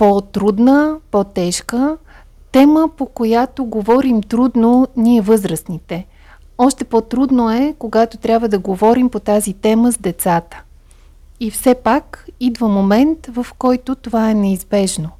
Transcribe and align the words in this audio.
по-трудна, 0.00 0.96
по-тежка. 1.10 1.96
Тема, 2.52 2.88
по 2.96 3.06
която 3.06 3.64
говорим 3.64 4.22
трудно 4.22 4.88
ние 4.96 5.20
възрастните. 5.20 6.06
Още 6.58 6.84
по-трудно 6.84 7.50
е, 7.50 7.74
когато 7.78 8.16
трябва 8.16 8.48
да 8.48 8.58
говорим 8.58 9.08
по 9.08 9.20
тази 9.20 9.52
тема 9.52 9.92
с 9.92 9.98
децата. 9.98 10.62
И 11.40 11.50
все 11.50 11.74
пак 11.74 12.26
идва 12.40 12.68
момент, 12.68 13.26
в 13.26 13.46
който 13.58 13.94
това 13.94 14.30
е 14.30 14.34
неизбежно. 14.34 15.10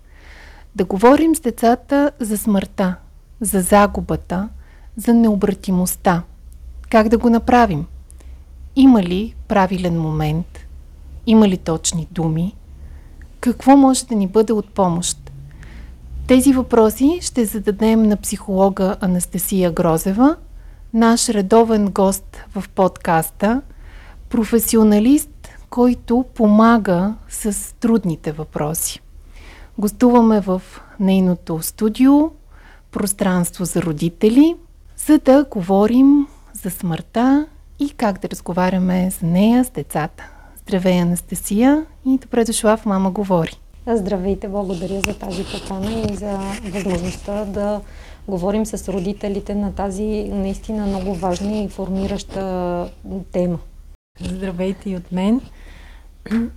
Да 0.76 0.84
говорим 0.84 1.34
с 1.34 1.40
децата 1.40 2.10
за 2.20 2.38
смъртта, 2.38 2.96
за 3.40 3.60
загубата, 3.60 4.48
за 4.96 5.14
необратимостта. 5.14 6.22
Как 6.90 7.08
да 7.08 7.18
го 7.18 7.30
направим? 7.30 7.86
Има 8.76 9.02
ли 9.02 9.34
правилен 9.48 10.00
момент? 10.00 10.58
Има 11.26 11.48
ли 11.48 11.56
точни 11.56 12.08
думи? 12.10 12.54
Какво 13.40 13.76
може 13.76 14.06
да 14.06 14.14
ни 14.14 14.26
бъде 14.26 14.52
от 14.52 14.74
помощ? 14.74 15.32
Тези 16.26 16.52
въпроси 16.52 17.18
ще 17.22 17.44
зададем 17.44 18.02
на 18.02 18.16
психолога 18.16 18.96
Анастасия 19.00 19.72
Грозева, 19.72 20.36
наш 20.94 21.28
редовен 21.28 21.90
гост 21.90 22.44
в 22.54 22.64
подкаста, 22.74 23.62
професионалист, 24.28 25.48
който 25.70 26.24
помага 26.34 27.14
с 27.28 27.74
трудните 27.76 28.32
въпроси. 28.32 29.00
Гостуваме 29.78 30.40
в 30.40 30.62
нейното 31.00 31.62
студио, 31.62 32.30
пространство 32.90 33.64
за 33.64 33.82
родители, 33.82 34.56
за 34.96 35.18
да 35.18 35.44
говорим 35.50 36.26
за 36.52 36.70
смъртта 36.70 37.46
и 37.78 37.90
как 37.90 38.20
да 38.20 38.28
разговаряме 38.28 39.10
за 39.20 39.26
нея 39.26 39.64
с 39.64 39.70
децата. 39.70 40.30
Здравей, 40.70 41.00
Анастасия, 41.00 41.86
и 42.06 42.18
добре 42.18 42.44
дошла 42.44 42.76
в 42.76 42.86
Мама 42.86 43.10
говори. 43.10 43.52
Здравейте, 43.86 44.48
благодаря 44.48 45.00
за 45.00 45.18
тази 45.18 45.44
покана 45.44 45.92
и 45.92 46.14
за 46.14 46.38
възможността 46.62 47.44
да 47.44 47.80
говорим 48.28 48.66
с 48.66 48.92
родителите 48.92 49.54
на 49.54 49.74
тази 49.74 50.28
наистина 50.32 50.86
много 50.86 51.14
важна 51.14 51.58
и 51.58 51.68
формираща 51.68 52.90
тема. 53.32 53.58
Здравейте 54.20 54.90
и 54.90 54.96
от 54.96 55.12
мен. 55.12 55.40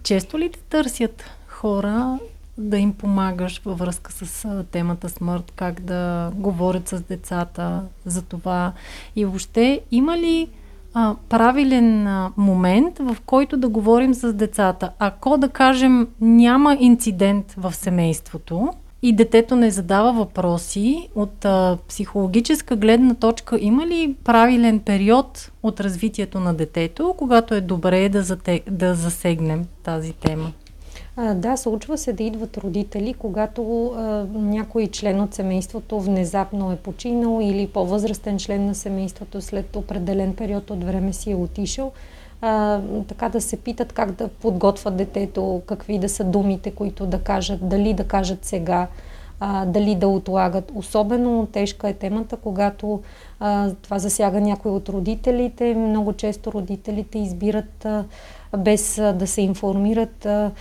Често 0.04 0.40
ли 0.40 0.50
те 0.50 0.60
търсят 0.60 1.24
хора 1.48 2.20
да 2.58 2.78
им 2.78 2.94
помагаш 2.94 3.62
във 3.66 3.80
връзка 3.80 4.12
с 4.12 4.48
темата 4.72 5.10
смърт, 5.10 5.54
как 5.56 5.82
да 5.82 6.32
говорят 6.36 6.88
с 6.88 7.02
децата 7.02 7.84
за 8.06 8.22
това 8.22 8.74
и 9.16 9.26
въобще 9.26 9.82
има 9.92 10.18
ли 10.18 10.50
а, 10.94 11.16
правилен 11.30 12.08
а, 12.08 12.32
момент, 12.38 13.00
в 13.00 13.18
който 13.26 13.58
да 13.58 13.70
говорим 13.70 14.14
с 14.14 14.34
децата. 14.34 14.90
Ако, 15.00 15.38
да 15.38 15.50
кажем, 15.50 16.08
няма 16.22 16.78
инцидент 16.80 17.54
в 17.58 17.74
семейството 17.74 18.70
и 19.02 19.16
детето 19.16 19.56
не 19.56 19.72
задава 19.72 20.14
въпроси, 20.14 21.10
от 21.16 21.46
а, 21.46 21.78
психологическа 21.88 22.76
гледна 22.76 23.14
точка 23.14 23.58
има 23.62 23.88
ли 23.88 24.16
правилен 24.24 24.80
период 24.80 25.52
от 25.64 25.80
развитието 25.80 26.40
на 26.40 26.54
детето, 26.54 27.16
когато 27.18 27.56
е 27.56 27.62
добре 27.62 28.10
да, 28.10 28.22
зате, 28.22 28.62
да 28.70 28.96
засегнем 28.96 29.66
тази 29.84 30.14
тема? 30.14 30.52
Да, 31.18 31.58
случва 31.58 31.98
се 31.98 32.14
да 32.14 32.24
идват 32.24 32.58
родители, 32.58 33.14
когато 33.14 33.86
а, 33.86 34.26
някой 34.34 34.88
член 34.88 35.22
от 35.22 35.34
семейството 35.34 36.00
внезапно 36.00 36.72
е 36.72 36.76
починал 36.76 37.40
или 37.42 37.68
по-възрастен 37.68 38.40
член 38.40 38.66
на 38.66 38.76
семейството 38.76 39.42
след 39.42 39.76
определен 39.76 40.36
период 40.36 40.70
от 40.70 40.84
време 40.84 41.14
си 41.14 41.32
е 41.32 41.36
отишъл. 41.36 41.92
А, 42.42 42.82
така 43.08 43.30
да 43.30 43.42
се 43.42 43.58
питат 43.58 43.94
как 43.94 44.12
да 44.12 44.28
подготвят 44.28 44.98
детето, 44.98 45.62
какви 45.66 46.00
да 46.00 46.10
са 46.10 46.24
думите, 46.24 46.72
които 46.72 47.06
да 47.06 47.20
кажат, 47.20 47.70
дали 47.70 47.94
да 47.94 48.04
кажат 48.04 48.46
сега, 48.46 48.88
а, 49.40 49.66
дали 49.66 49.96
да 49.96 50.08
отлагат. 50.08 50.72
Особено 50.76 51.46
тежка 51.46 51.90
е 51.90 51.94
темата, 51.94 52.38
когато 52.38 53.02
а, 53.40 53.72
това 53.82 54.00
засяга 54.00 54.42
някой 54.42 54.72
от 54.72 54.90
родителите. 54.90 55.76
Много 55.76 56.14
често 56.14 56.52
родителите 56.52 57.20
избират 57.20 57.86
а, 57.86 58.04
без 58.58 58.98
а, 58.98 59.14
да 59.14 59.28
се 59.28 59.42
информират. 59.42 60.26
А, 60.26 60.52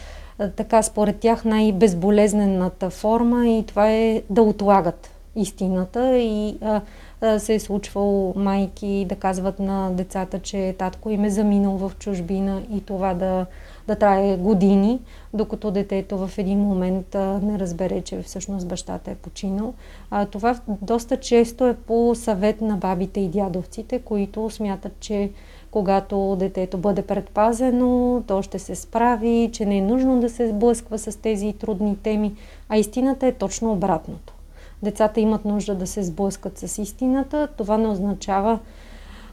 така 0.51 0.83
според 0.83 1.17
тях 1.17 1.45
най-безболезнената 1.45 2.91
форма 2.91 3.49
и 3.49 3.65
това 3.67 3.91
е 3.91 4.23
да 4.31 4.43
отлагат 4.43 5.11
истината 5.37 6.19
и 6.19 6.57
а, 6.61 6.81
а, 7.21 7.39
се 7.39 7.55
е 7.55 7.61
случвало 7.61 8.33
майки 8.37 9.07
да 9.09 9.17
казват 9.17 9.59
на 9.59 9.91
децата, 9.91 10.39
че 10.39 10.75
татко 10.79 11.11
им 11.11 11.25
е 11.25 11.31
заминал 11.31 11.77
в 11.77 11.93
чужбина 11.99 12.63
и 12.73 12.81
това 12.81 13.15
да, 13.15 13.47
да 13.87 13.97
трае 13.97 14.37
години, 14.37 15.01
докато 15.35 15.71
детето 15.71 16.27
в 16.27 16.39
един 16.39 16.59
момент 16.59 17.15
а, 17.15 17.41
не 17.43 17.59
разбере, 17.59 18.01
че 18.01 18.23
всъщност 18.23 18.69
бащата 18.69 19.11
е 19.11 19.15
починал. 19.15 19.75
А, 20.11 20.27
това 20.27 20.61
доста 20.69 21.17
често 21.17 21.67
е 21.67 21.75
по 21.75 22.15
съвет 22.15 22.61
на 22.61 22.77
бабите 22.77 23.21
и 23.21 23.29
дядовците, 23.29 23.99
които 23.99 24.51
смятат, 24.51 24.93
че 25.01 25.31
когато 25.73 26.37
детето 26.37 26.79
бъде 26.79 27.03
предпазено, 27.03 28.23
то 28.27 28.43
ще 28.43 28.59
се 28.59 28.75
справи, 28.75 29.51
че 29.53 29.67
не 29.67 29.79
е 29.79 29.83
нужно 29.83 30.21
да 30.21 30.29
се 30.29 30.49
сблъсква 30.49 30.99
с 30.99 31.21
тези 31.21 31.53
трудни 31.53 31.97
теми, 31.97 32.35
а 32.69 32.77
истината 32.77 33.27
е 33.27 33.33
точно 33.33 33.73
обратното. 33.73 34.35
Децата 34.83 35.21
имат 35.21 35.45
нужда 35.45 35.75
да 35.75 35.87
се 35.87 36.03
сблъскат 36.03 36.59
с 36.59 36.79
истината. 36.79 37.49
Това 37.57 37.79
не 37.79 37.89
означава 37.89 38.59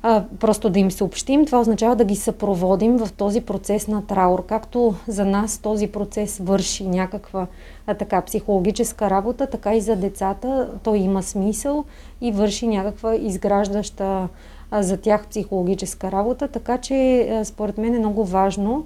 а, 0.02 0.24
просто 0.40 0.70
да 0.70 0.80
им 0.80 0.92
съобщим, 0.92 1.46
това 1.46 1.60
означава 1.60 1.96
да 1.96 2.06
ги 2.06 2.16
съпроводим 2.16 2.98
в 2.98 3.10
този 3.18 3.42
процес 3.42 3.88
на 3.88 4.08
траур. 4.08 4.46
Както 4.46 4.96
за 5.08 5.26
нас 5.26 5.58
този 5.58 5.88
процес 5.88 6.38
върши 6.38 6.88
някаква 6.88 7.48
а, 7.88 7.94
така 7.94 8.22
психологическа 8.22 9.10
работа, 9.10 9.48
така 9.48 9.76
и 9.76 9.82
за 9.82 9.96
децата 9.96 10.70
той 10.84 10.98
има 10.98 11.24
смисъл 11.24 11.86
и 12.22 12.32
върши 12.32 12.68
някаква 12.68 13.16
изграждаща 13.16 14.28
за 14.72 14.98
тях 14.98 15.28
психологическа 15.28 16.12
работа, 16.12 16.48
така 16.48 16.78
че 16.78 17.42
според 17.44 17.78
мен 17.78 17.96
е 17.96 18.00
много 18.00 18.26
важно, 18.26 18.86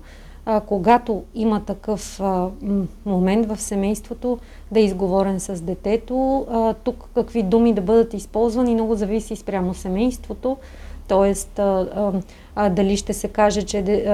когато 0.65 1.23
има 1.35 1.59
такъв 1.65 2.21
момент 3.05 3.45
в 3.45 3.61
семейството, 3.61 4.37
да 4.71 4.79
е 4.79 4.83
изговорен 4.83 5.39
с 5.39 5.61
детето. 5.61 6.45
Тук 6.83 7.09
какви 7.15 7.43
думи 7.43 7.73
да 7.73 7.81
бъдат 7.81 8.13
използвани, 8.13 8.73
много 8.73 8.95
зависи 8.95 9.35
спрямо 9.35 9.73
семейството. 9.73 10.57
Тоест, 11.07 11.59
дали 12.69 12.97
ще 12.97 13.13
се 13.13 13.27
каже, 13.27 13.61
че 13.61 14.05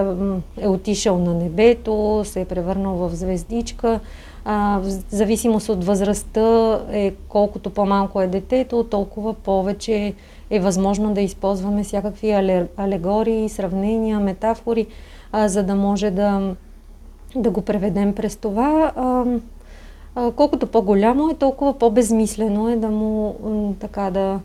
е 0.57 0.67
отишъл 0.67 1.17
на 1.17 1.33
небето, 1.33 2.21
се 2.25 2.41
е 2.41 2.45
превърнал 2.45 2.95
в 2.95 3.15
звездичка. 3.15 3.99
в 4.45 4.83
зависимост 5.09 5.69
от 5.69 5.83
възрастта, 5.83 6.81
е, 6.91 7.13
колкото 7.29 7.69
по-малко 7.69 8.21
е 8.21 8.27
детето, 8.27 8.83
толкова 8.83 9.33
повече 9.33 10.13
е 10.49 10.59
възможно 10.59 11.13
да 11.13 11.21
използваме 11.21 11.83
всякакви 11.83 12.31
алегории, 12.77 13.49
сравнения, 13.49 14.19
метафори, 14.19 14.87
а, 15.31 15.47
за 15.47 15.63
да 15.63 15.75
може 15.75 16.11
да, 16.11 16.55
да 17.35 17.49
го 17.49 17.61
преведем 17.61 18.15
през 18.15 18.35
това. 18.35 18.91
А, 18.95 19.25
а, 20.15 20.31
колкото 20.31 20.67
по-голямо 20.67 21.29
е, 21.29 21.33
толкова 21.33 21.73
по-безмислено 21.73 22.69
е 22.69 22.75
да 22.75 22.89
му 22.89 23.35
така 23.79 24.09
да, 24.09 24.39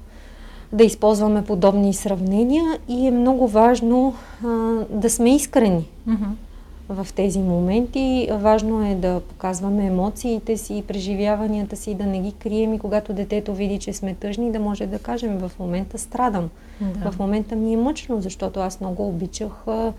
да 0.72 0.84
използваме 0.84 1.44
подобни 1.44 1.94
сравнения 1.94 2.64
и 2.88 3.06
е 3.06 3.10
много 3.10 3.48
важно 3.48 4.14
а, 4.44 4.48
да 4.90 5.10
сме 5.10 5.34
искрени. 5.34 5.88
Mm-hmm 6.08 6.43
в 6.88 7.06
тези 7.14 7.38
моменти. 7.38 8.28
Важно 8.32 8.86
е 8.86 8.94
да 8.94 9.20
показваме 9.20 9.86
емоциите 9.86 10.56
си, 10.56 10.84
преживяванията 10.88 11.76
си, 11.76 11.94
да 11.94 12.06
не 12.06 12.20
ги 12.20 12.32
крием 12.32 12.74
и 12.74 12.78
когато 12.78 13.12
детето 13.12 13.54
види, 13.54 13.78
че 13.78 13.92
сме 13.92 14.14
тъжни, 14.14 14.52
да 14.52 14.60
може 14.60 14.86
да 14.86 14.98
кажем 14.98 15.38
в 15.38 15.52
момента 15.58 15.98
страдам. 15.98 16.50
Да. 16.80 17.10
В 17.10 17.18
момента 17.18 17.56
ми 17.56 17.72
е 17.72 17.76
мъчно, 17.76 18.20
защото 18.20 18.60
аз 18.60 18.80
много 18.80 19.08
обичах 19.08 19.52
а, 19.66 19.92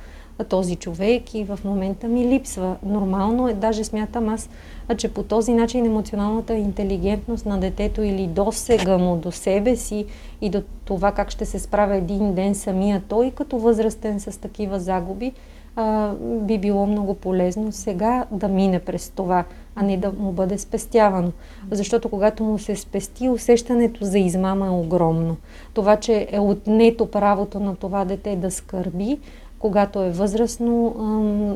този 0.43 0.75
човек 0.75 1.33
и 1.33 1.43
в 1.43 1.59
момента 1.65 2.07
ми 2.07 2.27
липсва. 2.27 2.75
Нормално 2.85 3.47
е, 3.47 3.53
даже 3.53 3.83
смятам 3.83 4.29
аз, 4.29 4.49
а, 4.87 4.95
че 4.95 5.13
по 5.13 5.23
този 5.23 5.53
начин 5.53 5.85
емоционалната 5.85 6.53
интелигентност 6.53 7.45
на 7.45 7.59
детето 7.59 8.01
или 8.01 8.27
досега 8.27 8.97
му 8.97 9.15
до 9.15 9.31
себе 9.31 9.75
си 9.75 10.05
и 10.41 10.49
до 10.49 10.63
това 10.85 11.11
как 11.11 11.31
ще 11.31 11.45
се 11.45 11.59
справя 11.59 11.95
един 11.95 12.33
ден 12.33 12.55
самия 12.55 13.01
той 13.07 13.31
като 13.31 13.59
възрастен 13.59 14.19
с 14.19 14.39
такива 14.41 14.79
загуби, 14.79 15.33
а, 15.75 16.13
би 16.19 16.57
било 16.57 16.88
много 16.88 17.13
полезно 17.13 17.72
сега 17.72 18.25
да 18.31 18.48
мине 18.48 18.80
през 18.80 19.10
това, 19.10 19.44
а 19.75 19.83
не 19.83 19.98
да 19.98 20.12
му 20.12 20.31
бъде 20.31 20.57
спестявано. 20.57 21.31
Защото 21.72 22.10
когато 22.10 22.44
му 22.44 22.60
се 22.60 22.75
спести, 22.75 23.30
усещането 23.30 24.06
за 24.06 24.19
измама 24.19 24.66
е 24.66 24.69
огромно. 24.69 25.38
Това, 25.74 25.95
че 25.95 26.27
е 26.31 26.39
отнето 26.39 27.06
правото 27.06 27.60
на 27.60 27.75
това 27.75 28.06
дете 28.06 28.36
да 28.36 28.51
скърби, 28.51 29.19
когато 29.60 30.04
е 30.04 30.12
възрастно, 30.12 30.95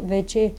вече 0.06 0.54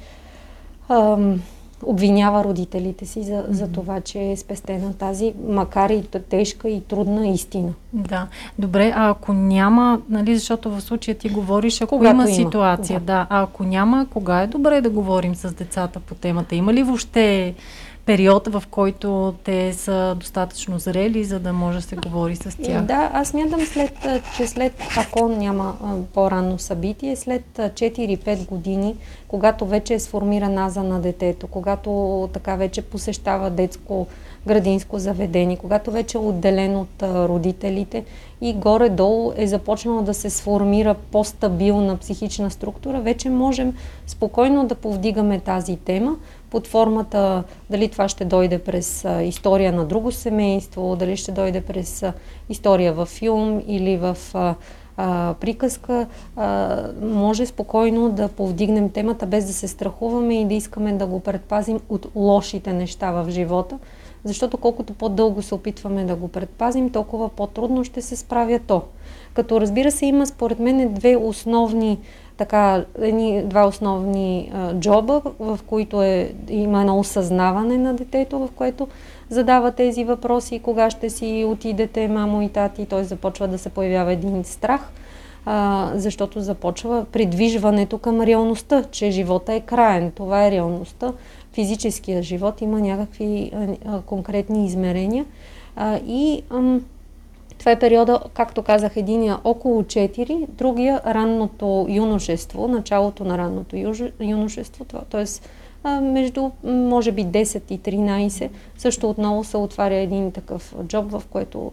обвинява 1.82 2.44
родителите 2.44 3.06
си 3.06 3.22
за, 3.22 3.44
за 3.48 3.68
това, 3.68 4.00
че 4.00 4.30
е 4.30 4.36
спестена 4.36 4.94
тази, 4.94 5.34
макар 5.48 5.90
и 5.90 6.02
тежка 6.02 6.68
и 6.68 6.80
трудна 6.80 7.28
истина. 7.28 7.72
Да. 7.92 8.26
Добре, 8.58 8.92
а 8.96 9.10
ако 9.10 9.32
няма, 9.32 10.00
нали, 10.08 10.36
защото 10.36 10.70
в 10.70 10.80
случая 10.80 11.14
ти 11.14 11.28
говориш, 11.28 11.80
ако 11.80 11.94
има, 11.94 12.10
има 12.10 12.26
ситуация, 12.26 13.00
да. 13.00 13.06
да, 13.06 13.26
а 13.30 13.42
ако 13.42 13.64
няма, 13.64 14.06
кога 14.10 14.42
е 14.42 14.46
добре 14.46 14.80
да 14.80 14.90
говорим 14.90 15.34
с 15.34 15.54
децата 15.54 16.00
по 16.00 16.14
темата? 16.14 16.54
Има 16.54 16.74
ли 16.74 16.82
въобще 16.82 17.54
период, 18.06 18.48
в 18.48 18.62
който 18.70 19.34
те 19.44 19.72
са 19.72 20.16
достатъчно 20.20 20.78
зрели, 20.78 21.24
за 21.24 21.40
да 21.40 21.52
може 21.52 21.78
да 21.78 21.82
се 21.82 21.96
говори 21.96 22.36
с 22.36 22.56
тях. 22.62 22.84
Да, 22.84 23.10
аз 23.12 23.34
мятам 23.34 23.60
след, 23.60 23.92
че 24.36 24.46
след, 24.46 24.72
ако 24.96 25.28
няма 25.28 25.76
по-рано 26.14 26.58
събитие, 26.58 27.16
след 27.16 27.44
4-5 27.56 28.46
години, 28.46 28.96
когато 29.28 29.66
вече 29.66 29.94
е 29.94 30.00
сформиран 30.00 30.58
аза 30.58 30.82
на 30.82 31.00
детето, 31.00 31.46
когато 31.46 32.28
така 32.32 32.56
вече 32.56 32.82
посещава 32.82 33.50
детско 33.50 34.06
градинско 34.46 34.98
заведение, 34.98 35.56
когато 35.56 35.90
вече 35.90 36.18
е 36.18 36.20
отделен 36.20 36.76
от 36.76 37.02
родителите 37.02 38.04
и 38.40 38.54
горе-долу 38.54 39.32
е 39.36 39.46
започнало 39.46 40.02
да 40.02 40.14
се 40.14 40.30
сформира 40.30 40.94
по-стабилна 40.94 41.96
психична 41.96 42.50
структура, 42.50 43.00
вече 43.00 43.30
можем 43.30 43.76
спокойно 44.06 44.66
да 44.66 44.74
повдигаме 44.74 45.40
тази 45.40 45.76
тема, 45.76 46.16
под 46.50 46.66
формата 46.66 47.44
дали 47.70 47.88
това 47.88 48.08
ще 48.08 48.24
дойде 48.24 48.58
през 48.58 49.06
история 49.22 49.72
на 49.72 49.84
друго 49.84 50.12
семейство, 50.12 50.96
дали 50.96 51.16
ще 51.16 51.32
дойде 51.32 51.60
през 51.60 52.04
история 52.48 52.92
във 52.92 53.08
филм 53.08 53.62
или 53.66 53.96
в 53.96 54.16
приказка, 55.40 56.06
може 57.02 57.46
спокойно 57.46 58.10
да 58.10 58.28
повдигнем 58.28 58.90
темата 58.90 59.26
без 59.26 59.46
да 59.46 59.52
се 59.52 59.68
страхуваме 59.68 60.40
и 60.40 60.44
да 60.44 60.54
искаме 60.54 60.92
да 60.92 61.06
го 61.06 61.20
предпазим 61.20 61.80
от 61.88 62.06
лошите 62.14 62.72
неща 62.72 63.10
в 63.10 63.30
живота. 63.30 63.78
Защото 64.24 64.58
колкото 64.58 64.94
по-дълго 64.94 65.42
се 65.42 65.54
опитваме 65.54 66.04
да 66.04 66.16
го 66.16 66.28
предпазим, 66.28 66.90
толкова 66.90 67.28
по-трудно 67.28 67.84
ще 67.84 68.02
се 68.02 68.16
справя 68.16 68.60
то. 68.66 68.82
Като 69.34 69.60
разбира 69.60 69.90
се, 69.90 70.06
има 70.06 70.26
според 70.26 70.58
мен 70.58 70.94
две 70.94 71.16
основни 71.16 71.98
така, 72.40 72.84
едни, 73.00 73.42
два 73.42 73.66
основни 73.66 74.50
а, 74.54 74.74
джоба, 74.74 75.22
в 75.38 75.60
които 75.66 76.02
е, 76.02 76.32
има 76.48 76.80
едно 76.80 76.98
осъзнаване 76.98 77.78
на 77.78 77.94
детето, 77.94 78.38
в 78.38 78.48
което 78.54 78.88
задава 79.28 79.72
тези 79.72 80.04
въпроси, 80.04 80.58
кога 80.58 80.90
ще 80.90 81.10
си 81.10 81.44
отидете, 81.48 82.08
мамо 82.08 82.42
и 82.42 82.48
тати, 82.48 82.86
той 82.86 83.04
започва 83.04 83.48
да 83.48 83.58
се 83.58 83.68
появява 83.68 84.12
един 84.12 84.44
страх, 84.44 84.90
а, 85.46 85.90
защото 85.94 86.40
започва 86.40 87.06
придвижването 87.12 87.98
към 87.98 88.20
реалността, 88.20 88.84
че 88.90 89.10
живота 89.10 89.52
е 89.52 89.60
краен. 89.60 90.10
Това 90.10 90.46
е 90.46 90.50
реалността. 90.50 91.12
Физическия 91.52 92.22
живот 92.22 92.60
има 92.60 92.80
някакви 92.80 93.50
а, 93.54 93.66
а, 93.86 94.00
конкретни 94.00 94.66
измерения. 94.66 95.24
А, 95.76 96.00
и 96.06 96.42
ам, 96.50 96.84
това 97.60 97.72
е 97.72 97.78
периода, 97.78 98.20
както 98.34 98.62
казах, 98.62 98.96
единия 98.96 99.38
около 99.44 99.82
4, 99.82 100.46
другия 100.48 101.00
ранното 101.06 101.86
юношество, 101.88 102.68
началото 102.68 103.24
на 103.24 103.38
ранното 103.38 103.76
юношество, 104.20 104.84
т.е. 104.84 105.24
между 106.00 106.50
може 106.64 107.12
би 107.12 107.26
10 107.26 107.62
и 107.70 107.80
13, 107.80 108.50
също 108.78 109.10
отново 109.10 109.44
се 109.44 109.56
отваря 109.56 109.94
един 109.94 110.32
такъв 110.32 110.74
джоб, 110.86 111.10
в 111.10 111.22
който 111.30 111.72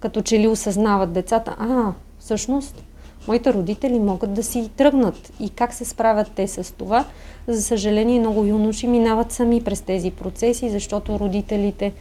като 0.00 0.22
че 0.22 0.38
ли 0.38 0.48
осъзнават 0.48 1.12
децата, 1.12 1.56
а, 1.58 1.92
всъщност 2.18 2.84
моите 3.28 3.52
родители 3.52 3.98
могат 3.98 4.34
да 4.34 4.42
си 4.42 4.70
тръгнат. 4.76 5.32
И 5.40 5.50
как 5.50 5.74
се 5.74 5.84
справят 5.84 6.30
те 6.34 6.48
с 6.48 6.74
това? 6.74 7.04
За 7.46 7.62
съжаление, 7.62 8.20
много 8.20 8.44
юноши 8.44 8.86
минават 8.86 9.32
сами 9.32 9.64
през 9.64 9.80
тези 9.80 10.10
процеси, 10.10 10.70
защото 10.70 11.18
родителите 11.18 11.92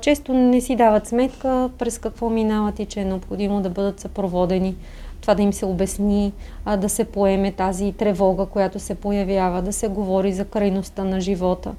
често 0.00 0.32
не 0.32 0.60
си 0.60 0.76
дават 0.76 1.06
сметка 1.06 1.70
през 1.78 1.98
какво 1.98 2.30
минават 2.30 2.78
и 2.78 2.86
че 2.86 3.00
е 3.00 3.04
необходимо 3.04 3.60
да 3.60 3.70
бъдат 3.70 4.00
съпроводени. 4.00 4.76
Това 5.20 5.34
да 5.34 5.42
им 5.42 5.52
се 5.52 5.66
обясни, 5.66 6.32
да 6.78 6.88
се 6.88 7.04
поеме 7.04 7.52
тази 7.52 7.92
тревога, 7.92 8.46
която 8.46 8.78
се 8.78 8.94
появява, 8.94 9.62
да 9.62 9.72
се 9.72 9.88
говори 9.88 10.32
за 10.32 10.44
крайността 10.44 11.04
на 11.04 11.20
живота, 11.20 11.72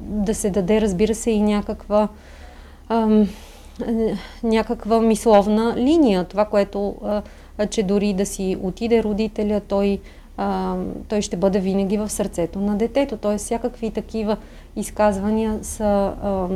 да, 0.00 0.34
се 0.34 0.50
даде, 0.50 0.80
разбира 0.80 1.14
се, 1.14 1.30
и 1.30 1.40
някаква 1.40 2.08
ам, 2.88 3.28
някаква 4.42 5.00
мисловна 5.00 5.74
линия. 5.76 6.24
Това, 6.24 6.44
което 6.44 6.94
че 7.70 7.82
дори 7.82 8.12
да 8.12 8.26
си 8.26 8.56
отиде 8.62 9.02
родителя, 9.02 9.60
той, 9.68 9.98
а, 10.36 10.76
той 11.08 11.22
ще 11.22 11.36
бъде 11.36 11.60
винаги 11.60 11.98
в 11.98 12.10
сърцето 12.10 12.58
на 12.58 12.76
детето. 12.76 13.16
Т.е. 13.16 13.38
всякакви 13.38 13.90
такива 13.90 14.36
изказвания 14.76 15.58
са 15.62 15.84
а, 16.22 16.48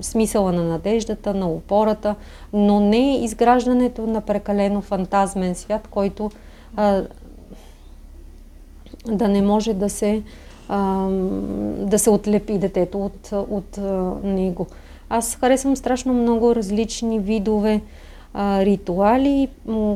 смисъла 0.00 0.52
на 0.52 0.64
надеждата, 0.64 1.34
на 1.34 1.48
опората, 1.48 2.14
но 2.52 2.80
не 2.80 3.24
изграждането 3.24 4.06
на 4.06 4.20
прекалено 4.20 4.80
фантазмен 4.80 5.54
свят, 5.54 5.88
който 5.90 6.30
а, 6.76 7.02
да 9.06 9.28
не 9.28 9.42
може 9.42 9.74
да 9.74 9.90
се, 9.90 10.22
а, 10.68 11.08
да 11.78 11.98
се 11.98 12.10
отлепи 12.10 12.58
детето 12.58 13.04
от, 13.04 13.32
от 13.32 13.78
а, 13.78 14.12
него. 14.24 14.66
Аз 15.08 15.34
харесвам 15.34 15.76
страшно 15.76 16.14
много 16.14 16.54
различни 16.54 17.20
видове 17.20 17.80
а, 18.34 18.64
ритуали, 18.64 19.48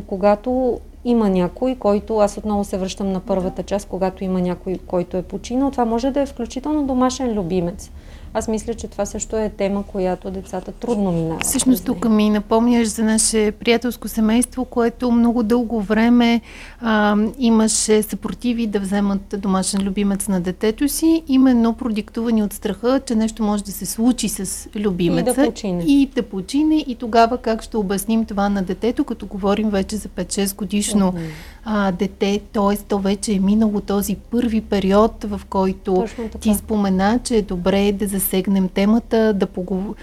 когато 0.06 0.80
има 1.06 1.28
някой, 1.30 1.74
който, 1.74 2.18
аз 2.18 2.38
отново 2.38 2.64
се 2.64 2.78
връщам 2.78 3.12
на 3.12 3.20
първата 3.20 3.62
част, 3.62 3.88
когато 3.88 4.24
има 4.24 4.40
някой, 4.40 4.78
който 4.86 5.16
е 5.16 5.22
починал, 5.22 5.70
това 5.70 5.84
може 5.84 6.10
да 6.10 6.20
е 6.20 6.26
включително 6.26 6.86
домашен 6.86 7.32
любимец. 7.32 7.90
Аз 8.38 8.48
мисля, 8.48 8.74
че 8.74 8.88
това 8.88 9.06
също 9.06 9.36
е 9.36 9.48
тема, 9.48 9.82
която 9.82 10.30
децата 10.30 10.72
трудно 10.72 11.12
минават. 11.12 11.44
Всъщност 11.44 11.84
тук 11.84 12.08
ми 12.08 12.30
напомняш 12.30 12.88
за 12.88 13.04
наше 13.04 13.52
приятелско 13.52 14.08
семейство, 14.08 14.64
което 14.64 15.10
много 15.10 15.42
дълго 15.42 15.80
време 15.80 16.40
а, 16.80 17.16
имаше 17.38 18.02
съпротиви 18.02 18.66
да 18.66 18.80
вземат 18.80 19.34
домашен 19.38 19.82
любимец 19.82 20.28
на 20.28 20.40
детето 20.40 20.88
си, 20.88 21.22
именно 21.28 21.74
продиктувани 21.74 22.42
от 22.42 22.52
страха, 22.52 23.00
че 23.06 23.14
нещо 23.14 23.42
може 23.42 23.64
да 23.64 23.72
се 23.72 23.86
случи 23.86 24.28
с 24.28 24.68
любимеца. 24.76 25.30
И 25.30 25.34
да 25.34 25.44
почине. 25.44 25.84
И 25.86 26.10
да 26.14 26.22
почине. 26.22 26.84
И 26.86 26.94
тогава 26.94 27.38
как 27.38 27.62
ще 27.62 27.76
обясним 27.76 28.24
това 28.24 28.48
на 28.48 28.62
детето, 28.62 29.04
като 29.04 29.26
говорим 29.26 29.70
вече 29.70 29.96
за 29.96 30.08
5-6 30.08 30.56
годишно 30.56 31.12
mm-hmm. 31.12 31.28
А, 31.68 31.92
дете, 31.92 32.40
т.е. 32.52 32.76
то 32.76 32.98
вече 32.98 33.32
е 33.32 33.40
минало 33.40 33.80
този 33.80 34.16
първи 34.16 34.60
период, 34.60 35.24
в 35.24 35.40
който 35.50 36.04
ти 36.40 36.54
спомена, 36.54 37.20
че 37.24 37.36
е 37.36 37.42
добре 37.42 37.92
да 37.92 38.06
засегнем 38.06 38.68
темата, 38.68 39.32
да 39.34 39.46
поговорим 39.46 39.94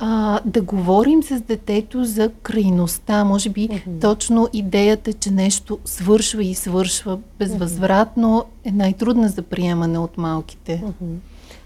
а, 0.00 0.40
да 0.44 0.62
говорим 0.62 1.22
с 1.22 1.40
детето 1.40 2.04
за 2.04 2.30
крайността. 2.42 3.24
Може 3.24 3.50
би 3.50 3.68
mm-hmm. 3.68 4.00
точно 4.00 4.48
идеята, 4.52 5.12
че 5.12 5.30
нещо 5.30 5.78
свършва 5.84 6.44
и 6.44 6.54
свършва 6.54 7.18
безвъзвратно 7.38 8.44
е 8.64 8.70
най-трудна 8.70 9.28
за 9.28 9.42
приемане 9.42 9.98
от 9.98 10.18
малките. 10.18 10.82
Mm-hmm. 10.84 11.16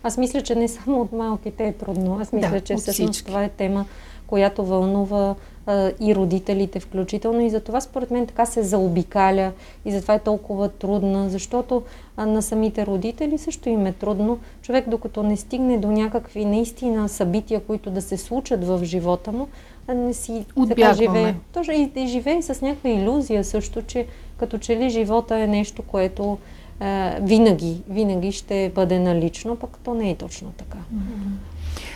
Аз 0.03 0.19
мисля, 0.19 0.43
че 0.43 0.55
не 0.55 0.69
само 0.69 1.01
от 1.01 1.13
малките 1.13 1.65
е 1.65 1.73
трудно. 1.73 2.19
Аз 2.21 2.33
мисля, 2.33 2.51
да, 2.51 2.61
че 2.61 2.77
всъщност 2.77 3.27
това 3.27 3.45
е 3.45 3.49
тема, 3.49 3.85
която 4.33 4.65
вълнува 4.65 5.35
и 6.01 6.15
родителите 6.15 6.81
включително. 6.81 7.41
И 7.41 7.51
затова 7.51 7.81
според 7.81 8.11
мен 8.11 8.27
така 8.27 8.47
се 8.47 8.63
заобикаля 8.63 9.53
и 9.85 9.93
затова 9.93 10.15
е 10.15 10.19
толкова 10.19 10.69
трудна, 10.69 11.31
защото 11.31 11.83
на 12.19 12.43
самите 12.43 12.87
родители 12.87 13.39
също 13.39 13.69
им 13.69 13.87
е 13.87 13.93
трудно. 13.93 14.39
Човек 14.63 14.89
докато 14.89 15.23
не 15.23 15.37
стигне 15.37 15.79
до 15.79 15.91
някакви 15.91 16.45
наистина 16.45 17.09
събития, 17.09 17.61
които 17.61 17.91
да 17.91 18.03
се 18.03 18.17
случат 18.17 18.65
в 18.65 18.81
живота 18.85 19.33
му, 19.33 19.49
не 19.89 20.15
си 20.15 20.45
така 20.69 20.95
живее. 20.95 21.35
Точно 21.53 21.75
и, 21.75 21.91
и 21.97 22.07
живее 22.07 22.43
с 22.43 22.63
някаква 22.63 22.91
иллюзия 22.91 23.45
също, 23.45 23.83
че 23.83 24.07
като 24.37 24.59
че 24.59 24.77
ли 24.77 24.91
живота 24.91 25.37
е 25.39 25.47
нещо, 25.47 25.83
което 25.83 26.39
е, 26.81 27.19
винаги, 27.21 27.83
винаги 27.89 28.33
ще 28.33 28.73
бъде 28.75 28.99
налично, 28.99 29.57
пък 29.57 29.79
то 29.85 29.95
не 29.95 30.11
е 30.11 30.15
точно 30.15 30.53
така. 30.57 30.79
Mm-hmm. 30.79 31.52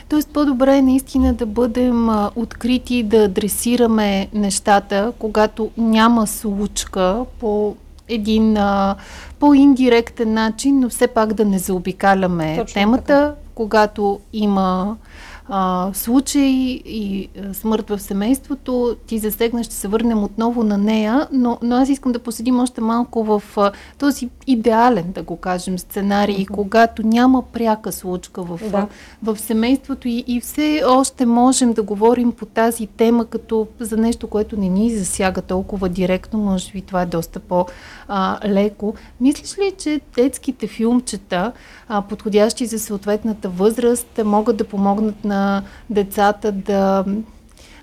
Тоест 0.08 0.28
по-добре 0.28 0.76
е 0.76 0.82
наистина 0.82 1.34
да 1.34 1.46
бъдем 1.46 2.08
а, 2.08 2.30
открити, 2.36 3.02
да 3.02 3.24
адресираме 3.24 4.28
нещата, 4.34 5.12
когато 5.18 5.70
няма 5.76 6.26
случка 6.26 7.24
по 7.40 7.76
един 8.08 8.56
а, 8.56 8.96
по-индиректен 9.38 10.32
начин, 10.32 10.80
но 10.80 10.88
все 10.88 11.06
пак 11.06 11.34
да 11.34 11.44
не 11.44 11.58
заобикаляме 11.58 12.56
Точно 12.56 12.74
темата, 12.74 13.04
така. 13.06 13.34
когато 13.54 14.20
има 14.32 14.96
а, 15.48 15.90
случай 15.94 16.50
и 16.84 17.28
а, 17.38 17.54
смърт 17.54 17.90
в 17.90 17.98
семейството, 17.98 18.96
ти 19.06 19.18
засегна, 19.18 19.64
ще 19.64 19.74
се 19.74 19.88
върнем 19.88 20.24
отново 20.24 20.62
на 20.62 20.78
нея, 20.78 21.28
но, 21.32 21.58
но 21.62 21.76
аз 21.76 21.88
искам 21.88 22.12
да 22.12 22.18
поседим 22.18 22.60
още 22.60 22.80
малко 22.80 23.24
в 23.24 23.42
а, 23.56 23.72
този 23.98 24.28
идеален, 24.46 25.12
да 25.12 25.22
го 25.22 25.36
кажем, 25.36 25.78
сценарий, 25.78 26.46
mm-hmm. 26.46 26.54
когато 26.54 27.06
няма 27.06 27.42
пряка 27.42 27.92
случка 27.92 28.42
в, 28.42 28.60
да. 28.70 28.86
в 29.22 29.38
семейството 29.38 30.08
и, 30.08 30.24
и 30.26 30.40
все 30.40 30.82
още 30.86 31.26
можем 31.26 31.72
да 31.72 31.82
говорим 31.82 32.32
по 32.32 32.46
тази 32.46 32.86
тема 32.86 33.24
като 33.24 33.66
за 33.80 33.96
нещо, 33.96 34.26
което 34.26 34.60
не 34.60 34.68
ни 34.68 34.96
засяга 34.96 35.42
толкова 35.42 35.88
директно, 35.88 36.38
може 36.38 36.72
би 36.72 36.80
това 36.80 37.02
е 37.02 37.06
доста 37.06 37.40
по-леко. 37.40 38.94
Мислиш 39.20 39.58
ли, 39.58 39.72
че 39.78 40.00
детските 40.16 40.66
филмчета, 40.66 41.52
а, 41.88 42.02
подходящи 42.02 42.66
за 42.66 42.78
съответната 42.78 43.48
възраст, 43.48 44.20
могат 44.24 44.56
да 44.56 44.64
помогнат 44.64 45.24
на 45.24 45.35
децата 45.90 46.52
да, 46.52 47.04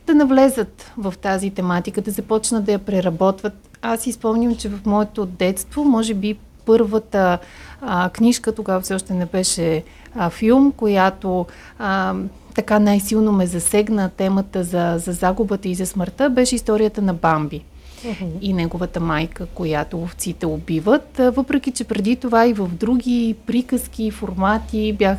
да 0.08 0.16
навлезат 0.16 0.92
в 0.98 1.14
тази 1.22 1.50
тематика, 1.50 2.02
да 2.02 2.12
започнат 2.12 2.64
да 2.64 2.72
я 2.72 2.80
преработват. 2.80 3.54
Аз 3.82 4.02
си 4.02 4.12
спомням, 4.12 4.56
че 4.56 4.70
в 4.70 4.86
моето 4.86 5.26
детство, 5.26 5.84
може 5.84 6.14
би 6.14 6.38
първата 6.66 7.38
а, 7.82 8.10
книжка, 8.10 8.56
тогава 8.56 8.82
все 8.82 8.96
още 8.96 9.14
не 9.14 9.26
беше 9.26 9.84
а, 10.16 10.30
филм, 10.30 10.72
която 10.72 11.46
а, 11.80 12.16
така 12.56 12.80
най-силно 12.80 13.32
ме 13.32 13.48
засегна 13.48 14.10
темата 14.10 14.64
за, 14.64 14.96
за 14.98 15.12
загубата 15.12 15.68
и 15.68 15.76
за 15.76 15.86
смъртта, 15.86 16.30
беше 16.30 16.56
историята 16.56 17.02
на 17.02 17.14
Бамби 17.14 17.64
uh-huh. 18.06 18.40
и 18.42 18.54
неговата 18.54 19.00
майка, 19.00 19.46
която 19.46 20.02
овците 20.02 20.46
убиват. 20.46 21.18
Въпреки, 21.18 21.72
че 21.72 21.84
преди 21.84 22.16
това 22.16 22.48
и 22.48 22.54
в 22.54 22.68
други 22.68 23.36
приказки, 23.46 24.12
формати 24.12 24.96
бях 25.00 25.18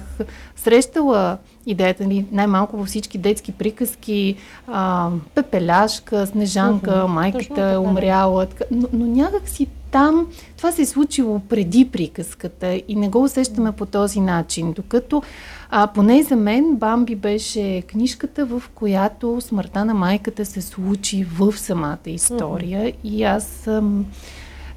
срещала 0.56 1.38
идеята 1.66 2.06
ни, 2.06 2.26
най-малко 2.32 2.76
във 2.76 2.86
всички 2.86 3.18
детски 3.18 3.52
приказки, 3.52 4.36
а, 4.66 5.10
пепеляшка, 5.34 6.26
снежанка, 6.26 6.90
uh-huh. 6.90 7.06
майката 7.06 7.62
е 7.62 7.78
умряла, 7.78 8.46
но, 8.70 8.88
но 8.92 9.06
някак 9.06 9.48
си 9.48 9.66
там 9.94 10.26
това 10.56 10.72
се 10.72 10.82
е 10.82 10.86
случило 10.86 11.40
преди 11.48 11.88
приказката 11.92 12.82
и 12.88 12.96
не 12.96 13.08
го 13.08 13.22
усещаме 13.22 13.72
по 13.72 13.86
този 13.86 14.20
начин, 14.20 14.72
докато 14.72 15.22
а, 15.70 15.86
поне 15.86 16.22
за 16.22 16.36
мен 16.36 16.76
Бамби 16.76 17.14
беше 17.14 17.82
книжката, 17.82 18.46
в 18.46 18.62
която 18.74 19.40
смъртта 19.40 19.84
на 19.84 19.94
майката 19.94 20.44
се 20.44 20.62
случи 20.62 21.24
в 21.24 21.52
самата 21.52 21.98
история 22.06 22.84
mm-hmm. 22.84 22.96
и 23.04 23.22
аз 23.22 23.44
съм, 23.44 24.06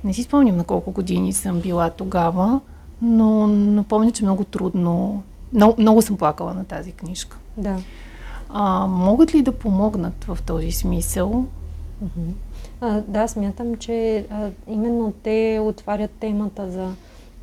не 0.03 0.13
си 0.13 0.23
спомням 0.23 0.57
на 0.57 0.63
колко 0.63 0.91
години 0.91 1.33
съм 1.33 1.59
била 1.59 1.89
тогава, 1.89 2.59
но, 3.01 3.47
но 3.47 3.83
помня, 3.83 4.11
че 4.11 4.23
много 4.23 4.43
трудно, 4.43 5.23
много, 5.53 5.81
много 5.81 6.01
съм 6.01 6.17
плакала 6.17 6.53
на 6.53 6.65
тази 6.65 6.91
книжка. 6.91 7.37
Да. 7.57 7.77
А, 8.49 8.87
могат 8.87 9.35
ли 9.35 9.41
да 9.41 9.51
помогнат 9.51 10.23
в 10.23 10.37
този 10.45 10.71
смисъл? 10.71 11.45
Mm-hmm. 12.03 12.31
А, 12.81 13.01
да, 13.07 13.27
смятам, 13.27 13.75
че 13.75 14.25
а, 14.29 14.49
именно 14.67 15.13
те 15.23 15.59
отварят 15.63 16.11
темата 16.11 16.71
за, 16.71 16.89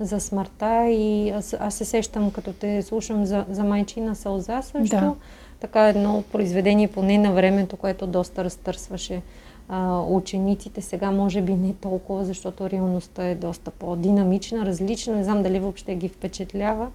за 0.01 0.21
смъртта 0.21 0.87
и 0.91 1.31
аз, 1.31 1.57
аз 1.61 1.75
се 1.75 1.85
сещам, 1.85 2.31
като 2.31 2.53
те 2.53 2.83
слушам 2.83 3.27
за, 3.27 3.45
за 3.51 3.65
майчина 3.65 4.15
сълза 4.15 4.63
също. 4.63 4.97
Да. 4.97 5.15
Така 5.61 5.89
едно 5.89 6.23
произведение 6.33 6.89
поне 6.89 7.19
на 7.19 7.33
времето, 7.33 7.77
което 7.77 8.07
доста 8.07 8.45
разтърсваше 8.45 9.23
а, 9.69 10.01
учениците. 10.01 10.83
Сега 10.83 11.11
може 11.11 11.43
би 11.43 11.55
не 11.55 11.75
толкова, 11.75 12.25
защото 12.25 12.71
реалността 12.71 13.25
е 13.25 13.35
доста 13.35 13.71
по-динамична, 13.71 14.67
различна. 14.67 15.17
Не 15.17 15.25
знам 15.25 15.43
дали 15.43 15.61
въобще 15.61 15.95
ги 15.95 16.09
впечатлява. 16.09 16.89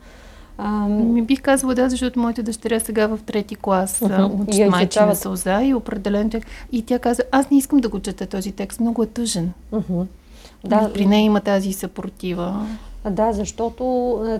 Ми 0.89 1.21
бих 1.21 1.41
казала 1.41 1.75
да, 1.75 1.89
защото 1.89 2.19
моята 2.19 2.43
дъщеря 2.43 2.79
сега 2.79 3.07
в 3.07 3.19
трети 3.25 3.55
клас 3.55 3.99
uh-huh. 3.99 4.49
учи 4.49 4.65
майчина 4.65 5.15
сълза 5.15 5.63
и 5.63 5.73
определен 5.73 6.29
текст. 6.29 6.49
И 6.71 6.81
тя 6.81 6.99
каза, 6.99 7.23
аз 7.31 7.49
не 7.49 7.57
искам 7.57 7.79
да 7.79 7.89
го 7.89 7.99
чета 7.99 8.27
този 8.27 8.51
текст, 8.51 8.79
много 8.79 9.03
е 9.03 9.05
тъжен. 9.05 9.51
Uh-huh. 9.73 10.05
Да, 10.63 10.93
при 10.93 11.05
нея 11.05 11.23
има 11.25 11.39
тази 11.39 11.73
съпротива. 11.73 12.67
Да, 13.09 13.31
защото 13.31 13.83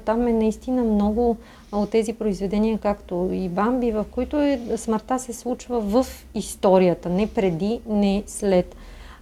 там 0.05 0.27
е 0.27 0.33
наистина 0.33 0.83
много 0.83 1.38
от 1.71 1.89
тези 1.89 2.13
произведения, 2.13 2.77
както 2.77 3.29
и 3.33 3.49
Бамби, 3.49 3.91
в 3.91 4.05
които 4.11 4.38
е, 4.38 4.59
смъртта 4.77 5.19
се 5.19 5.33
случва 5.33 5.79
в 5.79 6.05
историята, 6.35 7.09
не 7.09 7.27
преди, 7.27 7.79
не 7.88 8.23
след. 8.27 8.75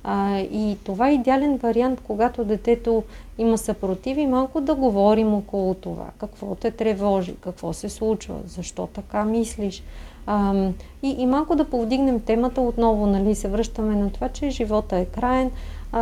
А, 0.09 0.39
и 0.39 0.77
това 0.83 1.09
е 1.09 1.13
идеален 1.13 1.57
вариант, 1.57 2.01
когато 2.03 2.45
детето 2.45 3.03
има 3.37 3.57
съпротиви, 3.57 4.27
малко 4.27 4.61
да 4.61 4.75
говорим 4.75 5.33
около 5.33 5.73
това. 5.73 6.05
Какво 6.17 6.55
те 6.55 6.71
тревожи, 6.71 7.35
какво 7.41 7.73
се 7.73 7.89
случва, 7.89 8.35
защо 8.45 8.87
така 8.87 9.25
мислиш. 9.25 9.83
А, 10.25 10.69
и, 11.03 11.09
и 11.09 11.25
малко 11.25 11.55
да 11.55 11.69
повдигнем 11.69 12.19
темата 12.19 12.61
отново, 12.61 13.05
нали, 13.07 13.35
се 13.35 13.47
връщаме 13.47 13.95
на 13.95 14.11
това, 14.11 14.29
че 14.29 14.49
живота 14.49 14.97
е 14.97 15.05
краен, 15.05 15.51
а, 15.91 16.01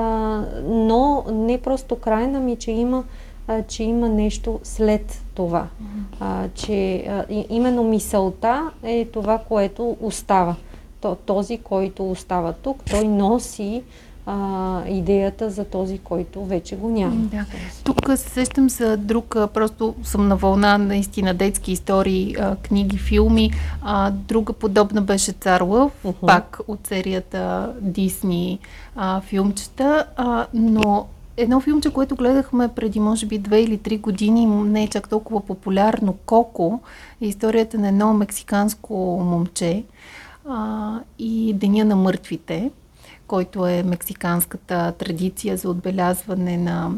но 0.63 1.25
не 1.31 1.61
просто 1.61 1.95
краен, 1.95 2.35
ами 2.35 2.55
че 2.55 2.71
има, 2.71 3.03
а, 3.47 3.63
че 3.63 3.83
има 3.83 4.09
нещо 4.09 4.59
след 4.63 5.21
това. 5.33 5.67
А, 6.19 6.47
че 6.53 6.95
а, 6.97 7.25
именно 7.49 7.83
мисълта 7.83 8.71
е 8.83 9.05
това, 9.05 9.37
което 9.37 9.97
остава 10.01 10.55
този, 11.25 11.57
който 11.57 12.11
остава 12.11 12.53
тук, 12.53 12.83
той 12.91 13.07
носи 13.07 13.83
а, 14.25 14.81
идеята 14.87 15.49
за 15.49 15.65
този, 15.65 15.97
който 15.97 16.45
вече 16.45 16.75
го 16.75 16.89
няма. 16.89 17.15
Да. 17.15 17.45
Тук 17.83 18.09
се 18.15 18.29
сещам 18.29 18.69
за 18.69 18.97
друг, 18.97 19.35
просто 19.53 19.95
съм 20.03 20.27
на 20.27 20.35
вълна 20.35 20.77
наистина 20.77 21.33
детски 21.33 21.71
истории, 21.71 22.35
а, 22.39 22.55
книги, 22.55 22.97
филми. 22.97 23.51
А, 23.81 24.11
друга 24.11 24.53
подобна 24.53 25.01
беше 25.01 25.31
Цар 25.31 25.61
Лъв, 25.61 25.91
uh-huh. 26.05 26.25
пак 26.25 26.59
от 26.67 26.87
серията 26.87 27.73
Дисни 27.81 28.59
а, 28.95 29.21
филмчета, 29.21 30.05
а, 30.15 30.45
но 30.53 31.07
едно 31.37 31.61
филмче, 31.61 31.89
което 31.89 32.15
гледахме 32.15 32.67
преди 32.67 32.99
може 32.99 33.25
би 33.25 33.37
две 33.37 33.61
или 33.61 33.77
три 33.77 33.97
години, 33.97 34.45
не 34.45 34.83
е 34.83 34.87
чак 34.87 35.09
толкова 35.09 35.41
популярно, 35.41 36.13
Коко, 36.25 36.79
е 37.21 37.25
историята 37.25 37.77
на 37.77 37.87
едно 37.87 38.13
мексиканско 38.13 38.93
момче, 39.23 39.83
а, 40.47 40.99
и 41.19 41.53
Деня 41.53 41.85
на 41.85 41.95
мъртвите, 41.95 42.71
който 43.27 43.67
е 43.67 43.83
мексиканската 43.83 44.91
традиция 44.91 45.57
за 45.57 45.69
отбелязване 45.69 46.57
на 46.57 46.91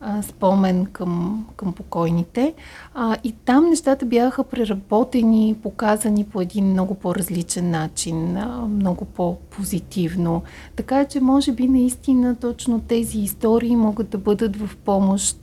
а, 0.00 0.22
спомен 0.22 0.86
към, 0.86 1.46
към 1.56 1.72
покойните. 1.72 2.54
А, 2.94 3.16
и 3.24 3.32
там 3.32 3.68
нещата 3.68 4.06
бяха 4.06 4.44
преработени, 4.44 5.56
показани 5.62 6.24
по 6.24 6.40
един 6.40 6.64
много 6.64 6.94
по-различен 6.94 7.70
начин, 7.70 8.36
а, 8.36 8.66
много 8.68 9.04
по-позитивно. 9.04 10.42
Така 10.76 11.04
че, 11.04 11.20
може 11.20 11.52
би, 11.52 11.68
наистина 11.68 12.36
точно 12.36 12.80
тези 12.80 13.18
истории 13.18 13.76
могат 13.76 14.08
да 14.08 14.18
бъдат 14.18 14.56
в 14.56 14.76
помощ 14.76 15.38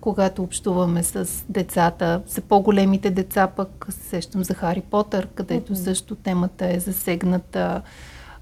когато 0.00 0.42
общуваме 0.42 1.02
с 1.02 1.44
децата. 1.48 2.22
За 2.26 2.40
по-големите 2.40 3.10
деца 3.10 3.46
пък 3.46 3.86
сещам 3.90 4.44
за 4.44 4.54
Хари 4.54 4.80
Потър, 4.80 5.28
където 5.34 5.74
mm-hmm. 5.74 5.84
също 5.84 6.14
темата 6.14 6.66
е 6.72 6.80
засегната 6.80 7.82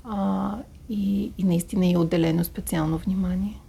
а, 0.04 0.50
и, 0.90 1.32
и 1.38 1.44
наистина 1.44 1.92
е 1.92 1.96
отделено 1.96 2.44
специално 2.44 2.98
внимание. 2.98 3.60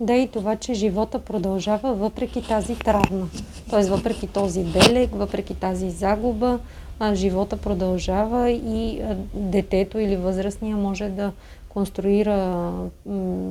Да, 0.00 0.12
и 0.12 0.28
това, 0.28 0.56
че 0.56 0.74
живота 0.74 1.18
продължава 1.18 1.94
въпреки 1.94 2.48
тази 2.48 2.78
травма. 2.78 3.28
Тоест, 3.70 3.88
въпреки 3.88 4.26
този 4.26 4.64
белег, 4.64 5.10
въпреки 5.14 5.54
тази 5.54 5.90
загуба, 5.90 6.58
а, 6.98 7.14
живота 7.14 7.56
продължава 7.56 8.50
и 8.50 9.00
а, 9.00 9.16
детето 9.34 9.98
или 9.98 10.16
възрастния 10.16 10.76
може 10.76 11.08
да 11.08 11.32
конструира 11.72 12.72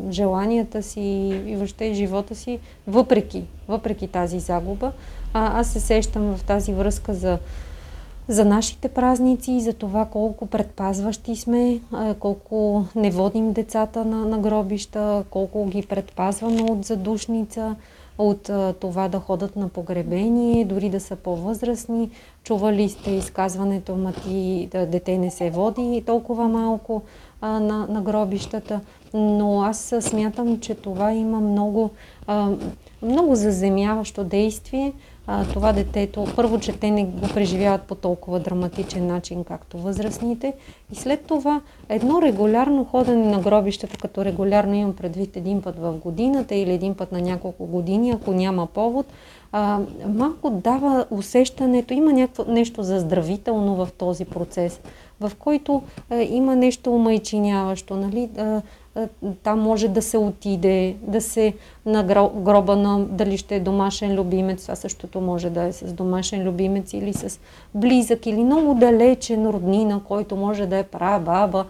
желанията 0.10 0.84
си 0.84 1.02
и 1.46 1.56
въобще 1.56 1.94
живота 1.94 2.36
си, 2.36 2.60
въпреки, 2.88 3.44
въпреки 3.68 4.08
тази 4.08 4.40
загуба. 4.40 4.92
А, 5.34 5.60
аз 5.60 5.68
се 5.68 5.80
сещам 5.80 6.36
в 6.38 6.44
тази 6.44 6.74
връзка 6.74 7.14
за, 7.14 7.40
за 8.28 8.46
нашите 8.46 8.88
празници 8.88 9.52
и 9.52 9.62
за 9.62 9.74
това 9.74 10.06
колко 10.06 10.46
предпазващи 10.46 11.36
сме, 11.36 11.80
колко 12.20 12.86
не 12.96 13.12
водим 13.12 13.54
децата 13.54 14.06
на, 14.06 14.26
на 14.26 14.38
гробища, 14.38 15.24
колко 15.30 15.66
ги 15.66 15.86
предпазваме 15.86 16.62
от 16.62 16.86
задушница, 16.86 17.76
от 18.18 18.50
това 18.80 19.08
да 19.08 19.20
ходят 19.20 19.56
на 19.56 19.70
погребение, 19.70 20.66
дори 20.66 20.90
да 20.90 21.00
са 21.00 21.16
по-възрастни. 21.16 22.10
Чували 22.44 22.90
сте 22.90 23.12
изказването, 23.12 23.96
ма 23.96 24.14
ти 24.14 24.70
дете 24.72 25.18
не 25.18 25.32
се 25.32 25.50
води 25.50 26.04
толкова 26.06 26.48
малко 26.48 27.02
а, 27.42 27.60
на, 27.60 27.88
на 27.88 28.02
гробищата, 28.02 28.80
но 29.14 29.62
аз 29.62 29.96
смятам, 30.00 30.60
че 30.60 30.76
това 30.76 31.12
има 31.12 31.40
много, 31.40 31.90
а, 32.28 32.50
много 33.02 33.36
заземяващо 33.36 34.24
действие 34.24 34.94
а, 35.28 35.46
това 35.46 35.74
детето, 35.74 36.26
първо, 36.36 36.60
че 36.60 36.74
те 36.74 36.92
не 36.92 37.06
го 37.06 37.28
преживяват 37.34 37.82
по 37.82 37.96
толкова 37.96 38.40
драматичен 38.40 39.08
начин, 39.08 39.44
както 39.44 39.78
възрастните. 39.78 40.54
И 40.92 40.96
след 40.96 41.26
това 41.26 41.62
едно 41.90 42.22
регулярно 42.22 42.86
ходене 42.86 43.26
на 43.26 43.40
гробището, 43.40 43.98
като 44.02 44.26
регулярно 44.26 44.74
имам 44.74 44.96
предвид 44.96 45.38
един 45.38 45.62
път 45.62 45.80
в 45.80 45.94
годината 45.94 46.56
или 46.56 46.72
един 46.72 46.96
път 46.96 47.12
на 47.12 47.22
няколко 47.22 47.66
години, 47.66 48.12
ако 48.12 48.32
няма 48.32 48.68
повод, 48.68 49.06
а, 49.52 49.80
малко 50.08 50.50
дава 50.50 51.06
усещането, 51.12 51.94
има 51.94 52.14
някакво, 52.14 52.44
нещо 52.48 52.84
заздравително 52.84 53.76
в 53.76 53.90
този 53.98 54.26
процес, 54.26 54.82
в 55.22 55.32
който 55.40 55.82
а, 56.10 56.16
има 56.16 56.56
нещо 56.56 56.96
умайчиняващо, 56.96 57.96
нали? 57.96 58.30
А, 58.38 58.62
там 59.44 59.60
може 59.62 59.88
да 59.88 60.02
се 60.02 60.18
отиде, 60.18 60.96
да 61.02 61.22
се 61.22 61.54
на 61.86 62.04
гроба 62.36 62.76
на 62.76 63.00
дали 63.00 63.38
ще 63.38 63.56
е 63.56 63.60
домашен 63.60 64.16
любимец, 64.16 64.62
това 64.62 64.76
същото 64.76 65.22
може 65.22 65.50
да 65.50 65.64
е 65.64 65.74
с 65.74 65.94
домашен 65.94 66.44
любимец 66.44 66.94
или 66.94 67.14
с 67.14 67.40
близък 67.76 68.26
или 68.26 68.44
много 68.44 68.74
далечен 68.74 69.50
роднина, 69.50 70.02
който 70.08 70.36
може 70.36 70.66
да 70.66 70.78
е 70.78 70.84
прабаба, 70.84 71.66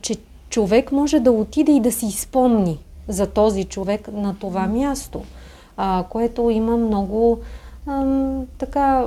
че 0.00 0.16
човек 0.50 0.92
може 0.92 1.20
да 1.20 1.32
отиде 1.32 1.72
и 1.72 1.80
да 1.80 1.92
си 1.92 2.06
изпомни 2.06 2.78
за 3.08 3.26
този 3.26 3.64
човек 3.64 4.08
на 4.12 4.36
това 4.38 4.66
място, 4.66 5.22
а, 5.76 6.04
което 6.10 6.50
има 6.50 6.76
много 6.76 7.38
така 8.58 9.06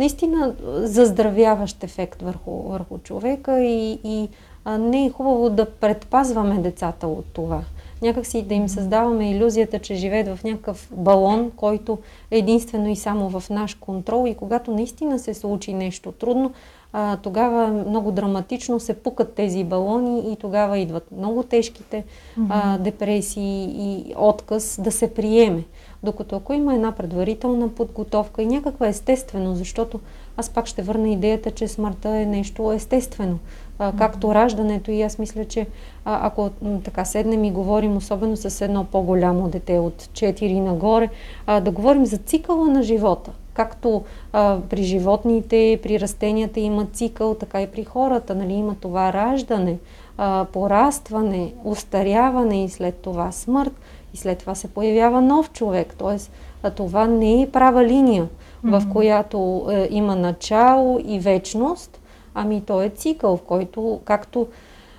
наистина 0.00 0.54
заздравяващ 0.66 1.84
ефект 1.84 2.22
върху, 2.22 2.50
върху 2.50 2.98
човека 2.98 3.60
и, 3.60 3.98
и 4.04 4.28
а, 4.64 4.78
не 4.78 5.06
е 5.06 5.10
хубаво 5.10 5.50
да 5.50 5.70
предпазваме 5.70 6.58
децата 6.58 7.06
от 7.06 7.24
това. 7.32 7.62
Някак 8.02 8.26
си 8.26 8.42
да 8.42 8.54
им 8.54 8.68
създаваме 8.68 9.30
иллюзията, 9.30 9.78
че 9.78 9.94
живеят 9.94 10.36
в 10.36 10.44
някакъв 10.44 10.88
балон, 10.92 11.50
който 11.56 11.98
е 12.30 12.38
единствено 12.38 12.88
и 12.88 12.96
само 12.96 13.40
в 13.40 13.50
наш 13.50 13.74
контрол 13.74 14.26
и 14.28 14.34
когато 14.34 14.70
наистина 14.70 15.18
се 15.18 15.34
случи 15.34 15.74
нещо 15.74 16.12
трудно, 16.12 16.52
а, 16.92 17.16
тогава 17.16 17.66
много 17.66 18.12
драматично 18.12 18.80
се 18.80 18.94
пукат 18.94 19.34
тези 19.34 19.64
балони 19.64 20.32
и 20.32 20.36
тогава 20.36 20.78
идват 20.78 21.06
много 21.12 21.42
тежките 21.42 22.04
а, 22.48 22.78
депресии 22.78 23.72
и 23.78 24.14
отказ 24.16 24.80
да 24.82 24.92
се 24.92 25.14
приеме. 25.14 25.64
Докато 26.02 26.36
ако 26.36 26.52
има 26.52 26.74
една 26.74 26.92
предварителна 26.92 27.68
подготовка 27.68 28.42
и 28.42 28.46
някаква 28.46 28.86
естествено, 28.86 29.54
защото 29.54 30.00
аз 30.36 30.50
пак 30.50 30.66
ще 30.66 30.82
върна 30.82 31.08
идеята, 31.08 31.50
че 31.50 31.68
смъртта 31.68 32.08
е 32.08 32.26
нещо 32.26 32.72
естествено 32.72 33.38
а, 33.80 33.92
както 33.98 34.34
раждането. 34.34 34.90
И 34.90 35.02
аз 35.02 35.18
мисля, 35.18 35.44
че 35.44 35.66
а, 36.04 36.26
ако 36.26 36.50
така 36.84 37.04
седнем 37.04 37.44
и 37.44 37.50
говорим, 37.50 37.96
особено 37.96 38.36
с 38.36 38.64
едно 38.64 38.84
по-голямо 38.84 39.48
дете 39.48 39.78
от 39.78 40.02
4 40.02 40.60
нагоре, 40.60 41.08
а, 41.46 41.60
да 41.60 41.70
говорим 41.70 42.06
за 42.06 42.16
цикъла 42.16 42.68
на 42.68 42.82
живота. 42.82 43.30
Както 43.54 44.02
а, 44.32 44.58
при 44.70 44.82
животните, 44.82 45.80
при 45.82 46.00
растенията 46.00 46.60
има 46.60 46.86
цикъл, 46.92 47.34
така 47.34 47.62
и 47.62 47.66
при 47.66 47.84
хората. 47.84 48.34
Нали, 48.34 48.52
има 48.52 48.74
това 48.80 49.12
раждане, 49.12 49.78
а, 50.18 50.46
порастване, 50.52 51.52
устаряване 51.64 52.64
и 52.64 52.68
след 52.68 52.94
това 52.94 53.32
смърт. 53.32 53.72
И 54.14 54.16
след 54.16 54.38
това 54.38 54.54
се 54.54 54.68
появява 54.68 55.20
нов 55.20 55.52
човек. 55.52 55.94
Тоест, 55.98 56.32
това 56.76 57.06
не 57.06 57.42
е 57.42 57.50
права 57.50 57.84
линия, 57.84 58.24
mm-hmm. 58.24 58.78
в 58.78 58.92
която 58.92 59.66
е, 59.70 59.88
има 59.90 60.16
начало 60.16 61.00
и 61.04 61.20
вечност, 61.20 62.00
Ами 62.34 62.60
то 62.60 62.82
е 62.82 62.88
цикъл, 62.88 63.36
в 63.36 63.42
който 63.42 64.00
както, 64.04 64.46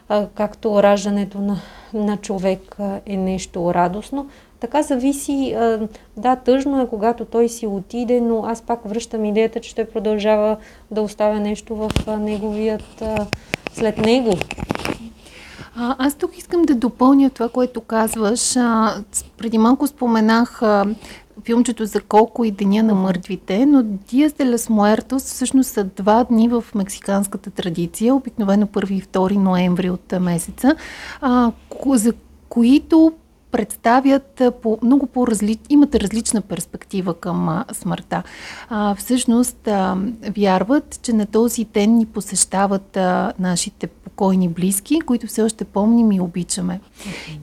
а, 0.09 0.27
както 0.35 0.83
раждането 0.83 1.37
на, 1.41 1.57
на 1.93 2.17
човек 2.17 2.77
е 3.05 3.17
нещо 3.17 3.73
радостно, 3.73 4.29
така 4.59 4.81
зависи, 4.81 5.55
да, 6.17 6.35
тъжно 6.35 6.81
е, 6.81 6.87
когато 6.87 7.25
той 7.25 7.49
си 7.49 7.67
отиде, 7.67 8.21
но 8.21 8.43
аз 8.45 8.61
пак 8.61 8.79
връщам 8.85 9.25
идеята, 9.25 9.59
че 9.59 9.75
той 9.75 9.85
продължава 9.85 10.57
да 10.91 11.01
оставя 11.01 11.39
нещо 11.39 11.75
в 11.75 11.91
неговият, 12.19 13.03
след 13.73 13.97
него. 13.97 14.33
А, 15.75 15.95
аз 15.99 16.15
тук 16.15 16.37
искам 16.37 16.61
да 16.61 16.75
допълня 16.75 17.29
това, 17.29 17.49
което 17.49 17.81
казваш. 17.81 18.55
А, 18.55 18.95
преди 19.37 19.57
малко 19.57 19.87
споменах 19.87 20.61
а, 20.61 20.85
филмчето 21.45 21.85
за 21.85 22.01
колко 22.01 22.45
и 22.45 22.51
Деня 22.51 22.83
на 22.83 22.95
мъртвите, 22.95 23.65
но 23.65 23.83
Диас 23.83 24.33
де 24.33 24.49
лас 24.49 24.69
Муертос 24.69 25.23
всъщност 25.23 25.69
са 25.69 25.83
два 25.83 26.23
дни 26.23 26.49
в 26.49 26.65
мексиканската 26.75 27.51
традиция, 27.51 28.15
обикновено 28.15 28.67
1 28.67 28.91
и 28.91 29.01
2 29.01 29.35
ноември 29.35 29.89
от 29.89 30.13
месеца, 30.21 30.75
а, 31.21 31.51
за 31.85 32.13
които 32.49 33.13
представят 33.51 34.41
по, 34.61 34.77
много 34.83 35.05
по-различ, 35.05 35.59
имат 35.69 35.95
различна 35.95 36.41
перспектива 36.41 37.13
към 37.13 37.63
смъртта. 37.71 38.23
А, 38.69 38.95
всъщност 38.95 39.67
а, 39.67 39.97
вярват, 40.37 40.99
че 41.01 41.13
на 41.13 41.25
този 41.25 41.63
ден 41.63 41.97
ни 41.97 42.05
посещават 42.05 42.97
а, 42.97 43.33
нашите 43.39 43.87
покойни 43.87 44.49
близки, 44.49 45.01
които 45.01 45.27
все 45.27 45.41
още 45.41 45.65
помним 45.65 46.11
и 46.11 46.21
обичаме. 46.21 46.79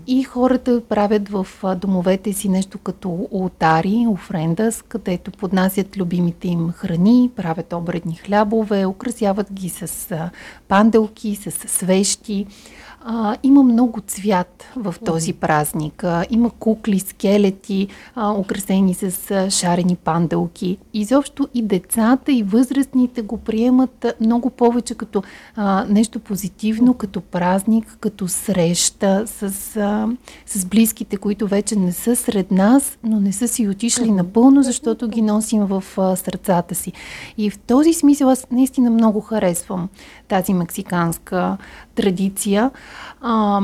И 0.07 0.23
хората 0.23 0.83
правят 0.89 1.29
в 1.29 1.47
домовете 1.77 2.33
си 2.33 2.49
нещо 2.49 2.79
като 2.79 3.29
ултари, 3.31 4.07
офрендас, 4.09 4.83
където 4.89 5.31
поднасят 5.31 5.97
любимите 5.97 6.49
им 6.49 6.71
храни, 6.71 7.31
правят 7.37 7.73
обредни 7.73 8.15
хлябове, 8.15 8.87
украсяват 8.87 9.53
ги 9.53 9.69
с 9.69 10.17
панделки, 10.69 11.37
с 11.37 11.51
свещи. 11.51 12.47
А, 13.05 13.37
има 13.43 13.63
много 13.63 14.01
цвят 14.07 14.65
в 14.77 14.95
този 15.05 15.33
празник. 15.33 16.05
А, 16.05 16.25
има 16.31 16.51
кукли, 16.51 17.01
скелети, 17.01 17.89
а, 18.15 18.33
украсени 18.33 18.95
с 18.95 19.31
а, 19.31 19.51
шарени 19.51 19.97
панделки. 19.97 20.79
Изобщо 20.95 21.49
и 21.55 21.63
децата, 21.63 22.33
и 22.33 22.43
възрастните 22.43 23.23
го 23.23 23.37
приемат 23.39 24.07
много 24.21 24.51
повече 24.51 24.95
като 24.95 25.23
а, 25.57 25.85
нещо 25.89 26.21
позитивно, 26.21 26.95
като 26.95 27.21
празник, 27.21 27.97
като 28.01 28.29
среща 28.29 29.25
с, 29.27 29.43
а, 29.77 30.09
с 30.47 30.67
близките, 30.67 31.17
които 31.17 31.47
вече 31.47 31.77
не 31.77 31.93
са 31.93 32.17
сред 32.17 32.51
нас, 32.51 32.99
но 33.05 33.21
не 33.21 33.33
са 33.33 33.49
си 33.49 33.69
отишли 33.69 34.11
напълно, 34.11 34.63
защото 34.63 35.09
ги 35.09 35.23
носим 35.23 35.65
в 35.65 35.85
а, 35.99 36.17
сърцата 36.17 36.75
си. 36.75 36.93
И 37.39 37.51
в 37.51 37.59
този 37.59 37.93
смисъл 37.95 38.31
аз 38.31 38.47
наистина 38.51 38.91
много 38.91 39.21
харесвам 39.21 39.89
тази 40.29 40.55
мексиканска 40.55 41.57
традиция. 41.99 42.71
А, 43.21 43.61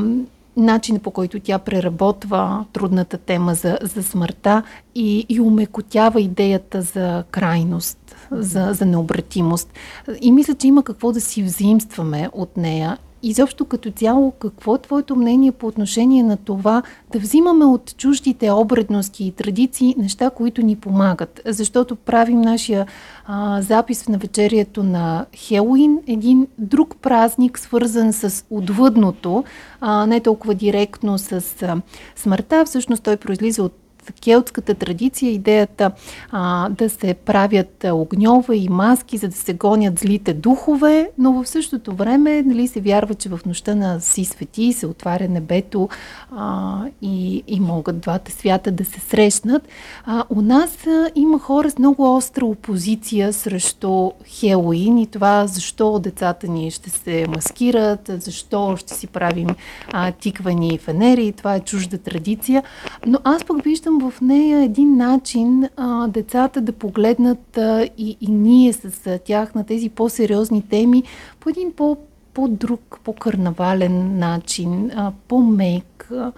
начинът 0.57 1.03
по 1.03 1.11
който 1.11 1.40
тя 1.40 1.59
преработва 1.59 2.64
трудната 2.73 3.18
тема 3.18 3.55
за, 3.55 3.79
за 3.83 4.03
смъртта 4.03 4.62
и, 4.94 5.27
и 5.29 5.40
умекотява 5.40 6.20
идеята 6.20 6.83
за 6.83 7.25
крайност, 7.31 8.16
за, 8.31 8.68
за 8.73 8.87
необратимост. 8.87 9.73
И 10.20 10.33
мисля, 10.33 10.55
че 10.55 10.66
има 10.66 10.83
какво 10.83 11.12
да 11.12 11.20
си 11.20 11.42
взаимстваме 11.42 12.29
от 12.33 12.57
нея 12.57 12.99
изобщо 13.28 13.64
като 13.64 13.90
цяло, 13.90 14.30
какво 14.30 14.74
е 14.74 14.82
твоето 14.82 15.16
мнение 15.16 15.52
по 15.52 15.66
отношение 15.66 16.22
на 16.22 16.37
това 16.37 16.82
да 17.12 17.18
взимаме 17.18 17.64
от 17.64 17.96
чуждите 17.96 18.50
обредности 18.50 19.24
и 19.24 19.32
традиции 19.32 19.94
неща, 19.98 20.30
които 20.30 20.62
ни 20.62 20.76
помагат? 20.76 21.40
Защото 21.46 21.96
правим 21.96 22.40
нашия 22.40 22.87
а, 23.26 23.62
запис 23.62 24.08
на 24.08 24.18
вечерието 24.18 24.82
на 24.82 25.26
Хелуин, 25.37 25.98
един 26.06 26.46
друг 26.58 26.96
празник, 27.02 27.58
свързан 27.58 28.12
с 28.12 28.44
отвъдното, 28.50 29.44
а, 29.80 30.06
не 30.06 30.20
толкова 30.20 30.54
директно 30.54 31.18
с 31.18 31.32
а, 31.62 31.76
смъртта. 32.16 32.64
Всъщност 32.64 33.02
той 33.02 33.16
произлиза 33.16 33.62
от 33.62 33.84
келтската 34.12 34.75
традиция 34.75 35.33
идеята 35.33 35.90
а, 36.31 36.69
да 36.69 36.90
се 36.90 37.14
правят 37.14 37.85
огньове 37.93 38.57
и 38.57 38.69
маски, 38.69 39.17
за 39.17 39.29
да 39.29 39.37
се 39.37 39.55
гонят 39.55 39.99
злите 39.99 40.35
духове, 40.35 41.11
но 41.19 41.33
в 41.33 41.47
същото 41.47 41.95
време 41.95 42.43
нали, 42.43 42.69
се 42.69 42.81
вярва, 42.81 43.14
че 43.14 43.29
в 43.29 43.40
нощта 43.47 43.75
на 43.75 44.01
си 44.01 44.25
свети 44.25 44.73
се 44.73 44.87
отваря 44.87 45.29
небето 45.29 45.88
а, 46.37 46.79
и, 47.03 47.45
и 47.47 47.61
могат 47.61 48.01
двата 48.01 48.33
свята 48.33 48.73
да 48.73 48.85
се 48.85 49.01
срещнат. 49.01 49.69
А, 50.05 50.25
у 50.31 50.43
нас 50.43 50.87
а, 50.87 51.11
има 51.14 51.38
хора 51.38 51.71
с 51.71 51.79
много 51.79 52.17
остра 52.17 52.45
опозиция 52.45 53.33
срещу 53.33 54.11
Хелоин 54.27 54.99
и 54.99 55.07
това 55.07 55.47
защо 55.47 55.99
децата 55.99 56.49
ни 56.49 56.71
ще 56.71 56.90
се 56.90 57.27
маскират, 57.29 58.11
защо 58.19 58.77
ще 58.77 58.95
си 58.95 59.07
правим 59.07 59.49
а, 59.93 60.12
тиквани 60.12 60.79
фенери, 60.79 61.33
това 61.33 61.55
е 61.55 61.61
чужда 61.61 61.99
традиция. 61.99 62.62
Но 63.07 63.19
аз 63.25 63.45
пък 63.45 63.62
виждам 63.62 63.93
виждам 63.94 64.11
в 64.11 64.20
нея 64.20 64.64
един 64.64 64.96
начин 64.96 65.68
а, 65.76 66.09
децата 66.09 66.61
да 66.61 66.72
погледнат 66.72 67.59
а, 67.59 67.88
и, 67.98 68.16
и 68.20 68.30
ние 68.30 68.72
с 68.72 69.07
а, 69.07 69.18
тях 69.18 69.54
на 69.54 69.64
тези 69.64 69.88
по-сериозни 69.88 70.62
теми 70.62 71.02
по 71.40 71.48
един 71.48 71.72
по, 71.72 71.96
по-друг, 72.35 72.98
по-карнавален 73.04 74.18
начин, 74.18 74.90
а, 74.94 75.12
по-мек. 75.28 76.09
А, 76.12 76.33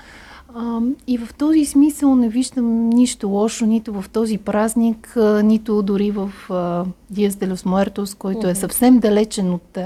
а, 0.54 0.80
и 1.06 1.18
в 1.18 1.34
този 1.34 1.64
смисъл 1.64 2.16
не 2.16 2.28
виждам 2.28 2.88
нищо 2.88 3.28
лошо 3.28 3.66
нито 3.66 3.92
в 3.92 4.08
този 4.12 4.38
празник, 4.38 5.16
а, 5.16 5.42
нито 5.42 5.82
дори 5.82 6.10
в 6.10 6.30
Диас 7.10 7.34
де 7.34 7.48
Муертос, 7.66 8.14
който 8.14 8.48
е 8.48 8.54
съвсем 8.54 8.98
далечен 8.98 9.54
от, 9.54 9.78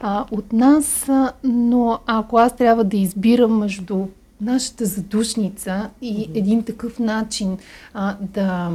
а, 0.00 0.24
от 0.30 0.52
нас. 0.52 1.08
А, 1.08 1.32
но 1.44 1.98
ако 2.06 2.38
аз 2.38 2.56
трябва 2.56 2.84
да 2.84 2.96
избирам 2.96 3.58
между 3.58 4.06
нашата 4.40 4.86
задушница 4.86 5.90
и 6.02 6.30
един 6.34 6.62
такъв 6.62 6.98
начин 6.98 7.58
а, 7.94 8.16
да 8.20 8.70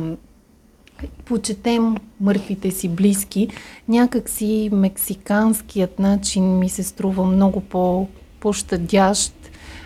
почетем 1.26 1.95
мъртвите 2.21 2.71
си 2.71 2.89
близки, 2.89 3.47
някак 3.88 4.30
си 4.30 4.69
мексиканският 4.74 6.00
начин 6.00 6.60
ми 6.60 6.69
се 6.69 6.84
струва 6.84 7.26
много 7.26 7.62
по, 7.62 8.08
по-щадящ 8.39 9.34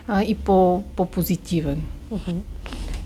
а, 0.08 0.24
и 0.24 0.36
по, 0.36 0.84
по-позитивен. 0.96 1.82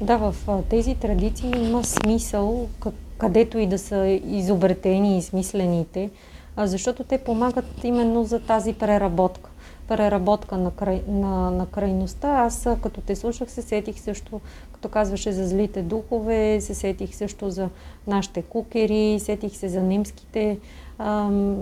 Да, 0.02 0.18
в 0.18 0.36
тези 0.70 0.96
традиции 0.96 1.52
има 1.58 1.84
смисъл, 1.84 2.70
където 3.18 3.58
и 3.58 3.68
да 3.68 3.80
са 3.80 4.20
изобретени 4.28 5.18
и 5.18 5.22
смислените, 5.22 6.10
защото 6.58 7.04
те 7.04 7.18
помагат 7.18 7.84
именно 7.84 8.24
за 8.24 8.40
тази 8.40 8.74
преработка. 8.74 9.49
Преработка 9.90 10.58
на, 10.58 10.72
край, 10.72 11.02
на, 11.08 11.52
на 11.52 11.66
крайността. 11.66 12.28
Аз 12.28 12.68
като 12.82 13.02
те 13.02 13.16
слушах 13.16 13.52
се 13.52 13.62
сетих 13.62 14.00
също, 14.00 14.42
като 14.74 14.90
казваше 14.90 15.32
за 15.32 15.48
злите 15.48 15.82
духове, 15.82 16.62
се 16.62 16.76
сетих 16.76 17.16
също 17.16 17.50
за 17.50 17.70
нашите 18.08 18.42
кукери, 18.42 19.20
сетих 19.20 19.56
се 19.56 19.70
за 19.70 19.82
немските 19.82 20.58
ам, 21.00 21.56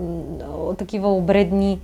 такива 0.78 1.14
обредни 1.14 1.80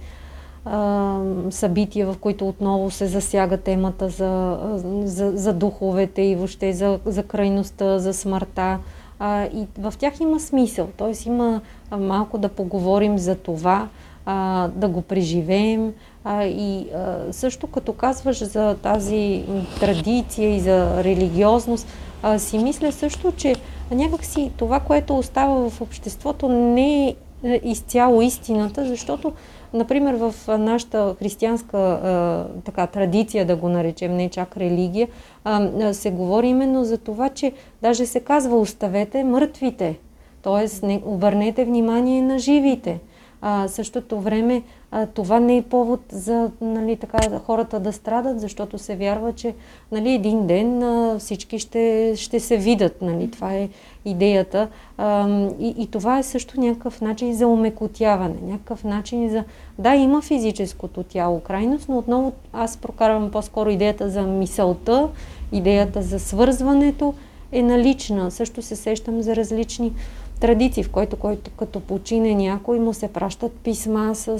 а, 0.64 1.20
събития, 1.50 2.06
в 2.06 2.18
които 2.18 2.48
отново 2.48 2.90
се 2.90 3.06
засяга 3.06 3.56
темата 3.56 4.08
за, 4.08 4.58
за, 5.04 5.32
за 5.36 5.52
духовете 5.52 6.22
и 6.22 6.36
въобще 6.36 6.72
за, 6.72 6.98
за 7.04 7.22
крайността, 7.22 7.98
за 7.98 8.14
смъртта. 8.14 8.78
А, 9.18 9.44
и 9.44 9.66
в 9.78 9.94
тях 9.98 10.20
има 10.20 10.40
смисъл, 10.40 10.86
т.е. 10.86 11.28
има 11.28 11.60
малко 11.98 12.38
да 12.38 12.48
поговорим 12.48 13.18
за 13.18 13.34
това, 13.34 13.88
а, 14.26 14.68
да 14.68 14.88
го 14.88 15.02
преживеем. 15.02 15.92
А, 16.24 16.44
и 16.44 16.86
а, 16.94 17.32
също 17.32 17.66
като 17.66 17.92
казваш 17.92 18.44
за 18.44 18.76
тази 18.82 19.44
традиция 19.80 20.56
и 20.56 20.60
за 20.60 21.04
религиозност, 21.04 21.86
а, 22.22 22.38
си 22.38 22.58
мисля 22.58 22.92
също, 22.92 23.32
че 23.32 23.54
някакси 23.90 24.50
това, 24.56 24.80
което 24.80 25.18
остава 25.18 25.70
в 25.70 25.80
обществото, 25.80 26.48
не 26.48 27.08
е, 27.08 27.16
е 27.44 27.60
изцяло 27.64 28.22
истината, 28.22 28.86
защото 28.86 29.32
Например, 29.74 30.14
в 30.14 30.34
нашата 30.58 31.16
християнска 31.18 31.78
а, 31.78 32.46
така, 32.64 32.86
традиция, 32.86 33.46
да 33.46 33.56
го 33.56 33.68
наречем, 33.68 34.16
не 34.16 34.28
чак 34.28 34.56
религия, 34.56 35.08
а, 35.44 35.94
се 35.94 36.10
говори 36.10 36.46
именно 36.46 36.84
за 36.84 36.98
това, 36.98 37.28
че 37.28 37.52
даже 37.82 38.06
се 38.06 38.20
казва 38.20 38.60
оставете 38.60 39.24
мъртвите, 39.24 39.98
т.е. 40.42 40.86
не 40.86 41.02
обърнете 41.04 41.64
внимание 41.64 42.22
на 42.22 42.38
живите. 42.38 43.00
А, 43.40 43.68
същото 43.68 44.20
време 44.20 44.62
а, 44.96 45.06
това 45.06 45.40
не 45.40 45.56
е 45.56 45.62
повод 45.62 46.00
за 46.12 46.50
нали, 46.60 46.96
така, 46.96 47.38
хората 47.38 47.80
да 47.80 47.92
страдат, 47.92 48.40
защото 48.40 48.78
се 48.78 48.96
вярва, 48.96 49.32
че 49.32 49.54
нали, 49.92 50.10
един 50.10 50.46
ден 50.46 50.82
а, 50.82 51.18
всички 51.18 51.58
ще, 51.58 52.12
ще 52.16 52.40
се 52.40 52.56
видят. 52.56 53.02
Нали, 53.02 53.30
това 53.30 53.54
е 53.54 53.68
идеята. 54.04 54.68
А, 54.98 55.28
и, 55.60 55.74
и 55.78 55.86
това 55.86 56.18
е 56.18 56.22
също 56.22 56.60
някакъв 56.60 57.00
начин 57.00 57.34
за 57.34 57.46
умекотяване, 57.46 58.34
някакъв 58.42 58.84
начин 58.84 59.30
за... 59.30 59.44
Да, 59.78 59.94
има 59.94 60.22
физическото 60.22 61.02
тяло 61.02 61.40
крайност, 61.40 61.88
но 61.88 61.98
отново 61.98 62.32
аз 62.52 62.76
прокарвам 62.76 63.30
по-скоро 63.30 63.70
идеята 63.70 64.10
за 64.10 64.22
мисълта, 64.22 65.08
идеята 65.52 66.02
за 66.02 66.20
свързването 66.20 67.14
е 67.52 67.62
налична. 67.62 68.30
Също 68.30 68.62
се 68.62 68.76
сещам 68.76 69.22
за 69.22 69.36
различни 69.36 69.92
традиции, 70.40 70.82
в 70.82 70.90
който, 70.90 71.16
който 71.16 71.50
като 71.50 71.80
почине 71.80 72.34
някой 72.34 72.78
му 72.78 72.94
се 72.94 73.08
пращат 73.08 73.52
писма 73.52 74.14
с, 74.14 74.38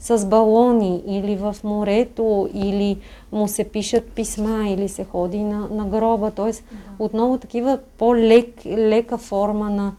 с 0.00 0.26
балони 0.26 1.02
или 1.06 1.36
в 1.36 1.56
морето, 1.64 2.48
или 2.54 2.98
му 3.32 3.48
се 3.48 3.64
пишат 3.64 4.04
писма, 4.04 4.68
или 4.68 4.88
се 4.88 5.04
ходи 5.04 5.42
на, 5.42 5.68
на 5.70 5.84
гроба. 5.84 6.30
Тоест, 6.30 6.64
да. 6.70 7.04
отново 7.04 7.38
такива 7.38 7.78
по-лека 7.98 9.18
форма 9.18 9.70
на, 9.70 9.92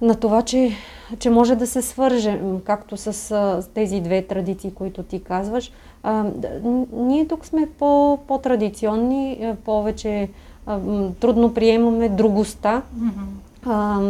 на 0.00 0.14
това, 0.14 0.42
че, 0.42 0.70
че 1.18 1.30
може 1.30 1.56
да 1.56 1.66
се 1.66 1.82
свърже, 1.82 2.40
както 2.64 2.96
с, 2.96 3.12
с 3.12 3.68
тези 3.74 4.00
две 4.00 4.22
традиции, 4.22 4.70
които 4.70 5.02
ти 5.02 5.22
казваш. 5.22 5.72
А, 6.02 6.24
ние 6.92 7.28
тук 7.28 7.46
сме 7.46 7.68
по, 7.78 8.18
по-традиционни, 8.28 9.54
повече 9.64 10.28
трудно 11.20 11.54
приемаме 11.54 12.08
другостта. 12.08 12.82
Mm-hmm 12.98 13.35
а, 13.66 14.00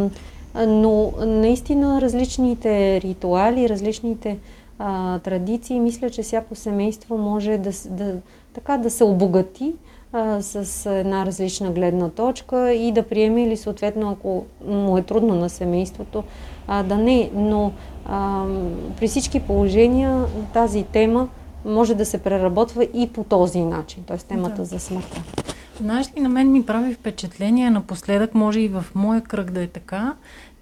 но 0.66 1.12
наистина 1.18 2.00
различните 2.00 3.00
ритуали, 3.00 3.68
различните 3.68 4.38
а, 4.78 5.18
традиции, 5.18 5.80
мисля, 5.80 6.10
че 6.10 6.22
всяко 6.22 6.54
семейство 6.54 7.18
може 7.18 7.58
да, 7.58 7.70
да, 7.90 8.14
така, 8.54 8.76
да 8.76 8.90
се 8.90 9.04
обогати 9.04 9.74
а, 10.12 10.42
с 10.42 10.86
една 10.90 11.26
различна 11.26 11.70
гледна 11.70 12.08
точка 12.08 12.72
и 12.72 12.92
да 12.92 13.02
приеме 13.02 13.42
или 13.42 13.56
съответно, 13.56 14.10
ако 14.10 14.44
му 14.66 14.98
е 14.98 15.02
трудно 15.02 15.34
на 15.34 15.50
семейството, 15.50 16.24
а, 16.66 16.82
да 16.82 16.96
не. 16.96 17.30
Но 17.34 17.72
а, 18.06 18.44
при 18.96 19.08
всички 19.08 19.40
положения 19.40 20.24
тази 20.52 20.82
тема 20.82 21.28
може 21.64 21.94
да 21.94 22.04
се 22.04 22.18
преработва 22.18 22.84
и 22.84 23.12
по 23.12 23.24
този 23.24 23.60
начин, 23.60 24.04
т.е. 24.06 24.16
темата 24.16 24.56
да. 24.56 24.64
за 24.64 24.80
смъртта. 24.80 25.22
Знаеш 25.80 26.06
ли, 26.16 26.20
на 26.20 26.28
мен 26.28 26.52
ми 26.52 26.66
прави 26.66 26.94
впечатление, 26.94 27.70
напоследък 27.70 28.34
може 28.34 28.60
и 28.60 28.68
в 28.68 28.84
моя 28.94 29.20
кръг 29.20 29.50
да 29.50 29.62
е 29.62 29.66
така, 29.66 30.14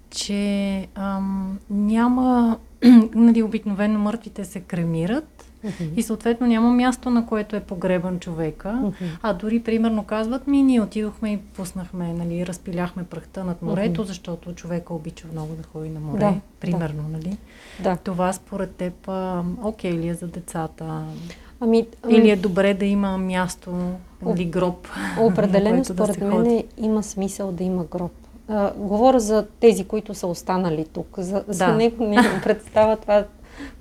че 0.09 0.87
ам, 0.95 1.59
няма, 1.69 2.57
нали, 3.15 3.43
обикновено 3.43 3.99
мъртвите 3.99 4.45
се 4.45 4.59
кремират 4.59 5.45
uh-huh. 5.65 5.93
и 5.95 6.03
съответно 6.03 6.47
няма 6.47 6.71
място, 6.71 7.09
на 7.09 7.25
което 7.25 7.55
е 7.55 7.59
погребан 7.59 8.19
човека, 8.19 8.67
uh-huh. 8.67 9.17
а 9.21 9.33
дори 9.33 9.63
примерно 9.63 10.03
казват 10.03 10.47
ми, 10.47 10.63
ние 10.63 10.81
отидохме 10.81 11.33
и 11.33 11.37
пуснахме, 11.37 12.13
нали, 12.13 12.47
разпиляхме 12.47 13.03
прахта 13.03 13.43
над 13.43 13.61
морето, 13.61 14.01
uh-huh. 14.01 14.07
защото 14.07 14.53
човека 14.53 14.93
обича 14.93 15.27
много 15.31 15.53
да 15.53 15.63
ходи 15.63 15.89
на 15.89 15.99
море, 15.99 16.19
да, 16.19 16.33
примерно, 16.59 17.03
да. 17.03 17.09
нали? 17.09 17.37
Да. 17.83 17.95
Това 17.95 18.33
според 18.33 18.75
теб, 18.75 19.09
окей 19.63 19.93
ли 19.93 20.07
е 20.07 20.13
за 20.13 20.27
децата? 20.27 21.03
Ами, 21.59 21.87
Или 22.09 22.29
е 22.29 22.35
добре 22.35 22.73
да 22.73 22.85
има 22.85 23.17
място 23.17 23.71
или 24.35 24.45
гроб? 24.45 24.87
Определено, 25.19 25.85
според 25.85 26.19
да 26.19 26.25
мен 26.25 26.63
има 26.77 27.03
смисъл 27.03 27.51
да 27.51 27.63
има 27.63 27.83
гроб. 27.83 28.11
А, 28.47 28.73
говоря 28.77 29.19
за 29.19 29.45
тези, 29.59 29.83
които 29.83 30.13
са 30.13 30.27
останали 30.27 30.85
тук. 30.85 31.07
За, 31.17 31.43
да. 31.47 31.53
за 31.53 31.67
него 31.67 32.03
не 32.03 32.41
представя 32.43 32.97
това 32.97 33.25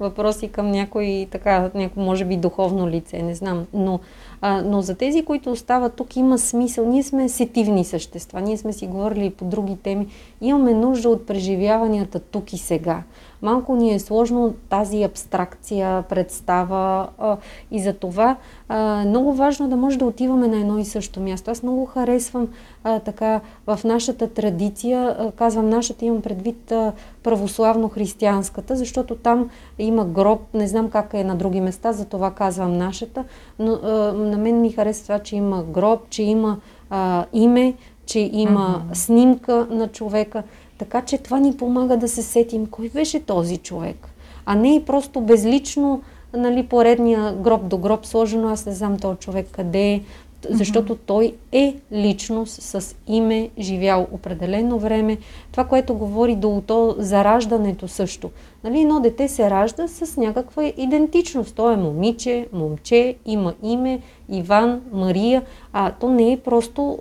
въпроси 0.01 0.49
към 0.49 0.71
някой, 0.71 1.29
така, 1.31 1.71
някой, 1.75 2.03
може 2.03 2.25
би, 2.25 2.37
духовно 2.37 2.89
лице, 2.89 3.23
не 3.23 3.35
знам. 3.35 3.67
Но, 3.75 4.01
а, 4.41 4.63
но 4.63 4.83
за 4.83 4.95
тези, 4.95 5.25
които 5.25 5.53
остават 5.53 5.95
тук, 5.95 6.17
има 6.17 6.39
смисъл. 6.39 6.87
Ние 6.87 7.03
сме 7.03 7.29
сетивни 7.29 7.85
същества. 7.85 8.41
Ние 8.41 8.57
сме 8.57 8.73
си 8.73 8.87
говорили 8.87 9.31
по 9.31 9.45
други 9.45 9.77
теми. 9.77 10.07
Имаме 10.41 10.75
нужда 10.75 11.09
от 11.09 11.27
преживяванията 11.27 12.21
тук 12.21 12.53
и 12.53 12.59
сега 12.59 13.03
малко 13.45 13.77
ни 13.77 13.95
е 13.95 13.99
сложно 13.99 14.55
тази 14.69 15.03
абстракция, 15.03 16.03
представа 16.03 17.09
а, 17.19 17.37
и 17.71 17.83
за 17.83 17.93
това 17.93 18.37
а, 18.69 19.05
много 19.07 19.33
важно 19.33 19.69
да 19.69 19.77
може 19.77 19.99
да 19.99 20.05
отиваме 20.05 20.49
на 20.49 20.57
едно 20.57 20.79
и 20.79 20.85
също 20.85 21.21
място. 21.21 21.51
Аз 21.51 21.63
много 21.63 21.87
харесвам 21.87 22.49
а, 22.85 22.99
така 23.01 23.41
в 23.67 23.81
нашата 23.85 24.29
традиция, 24.29 25.17
а, 25.19 25.33
казвам 25.33 25.69
нашата, 25.69 26.05
имам 26.05 26.23
предвид 26.23 26.73
а, 26.73 26.93
православно-християнската, 27.25 28.75
защото 28.75 29.15
там 29.15 29.51
има 29.79 30.05
гроб, 30.05 30.41
не 30.55 30.69
знам 30.69 30.91
как 30.91 31.15
е 31.15 31.25
на 31.25 31.35
други 31.35 31.61
места, 31.61 31.93
за 31.93 32.05
това 32.05 32.31
казвам 32.31 32.79
нашата, 32.79 33.25
но 33.59 33.73
а, 33.73 33.89
на 34.13 34.39
мен 34.39 34.61
ми 34.61 34.73
харесва 34.73 35.03
това, 35.03 35.19
че 35.19 35.37
има 35.37 35.63
гроб, 35.63 36.01
че 36.11 36.23
има 36.23 36.59
а, 36.91 37.25
име, 37.33 37.75
че 38.07 38.31
има 38.33 38.85
mm-hmm. 38.91 38.95
снимка 38.95 39.67
на 39.71 39.89
човека. 39.89 40.43
Така 40.79 41.03
че 41.03 41.19
това 41.19 41.39
ни 41.39 41.57
помага 41.57 41.97
да 41.97 42.09
се 42.09 42.23
сетим 42.23 42.67
кой 42.67 42.89
беше 42.89 43.21
този 43.21 43.57
човек. 43.57 44.09
А 44.47 44.55
не 44.55 44.75
и 44.75 44.85
просто 44.85 45.21
безлично, 45.21 46.03
нали, 46.37 46.67
поредния 46.67 47.35
гроб 47.35 47.69
до 47.69 47.79
гроб 47.79 48.07
сложено, 48.07 48.49
аз 48.49 48.67
не 48.67 48.73
знам 48.73 48.99
този 48.99 49.19
човек 49.19 49.47
къде 49.53 49.93
е, 49.93 50.03
защото 50.51 50.97
той 50.97 51.35
е 51.53 51.77
личност 51.93 52.63
с 52.63 52.97
име, 53.07 53.51
живял 53.59 54.07
определено 54.13 54.79
време. 54.79 55.19
Това, 55.51 55.65
което 55.65 55.95
говори 55.95 56.37
до 56.37 56.63
то 56.67 56.95
за 56.99 57.25
раждането 57.25 57.89
също. 57.89 58.31
Нали, 58.65 58.81
едно 58.81 59.01
дете 59.01 59.29
се 59.29 59.51
ражда 59.51 59.89
с 59.89 60.17
някаква 60.17 60.65
идентичност. 60.65 61.55
То 61.55 61.71
е 61.71 61.77
момиче, 61.77 62.47
момче, 62.53 63.15
има 63.27 63.55
име, 63.63 64.01
Иван, 64.29 64.81
Мария, 64.93 65.43
а 65.73 65.91
то 65.91 66.09
не 66.09 66.33
е 66.33 66.37
просто 66.37 66.99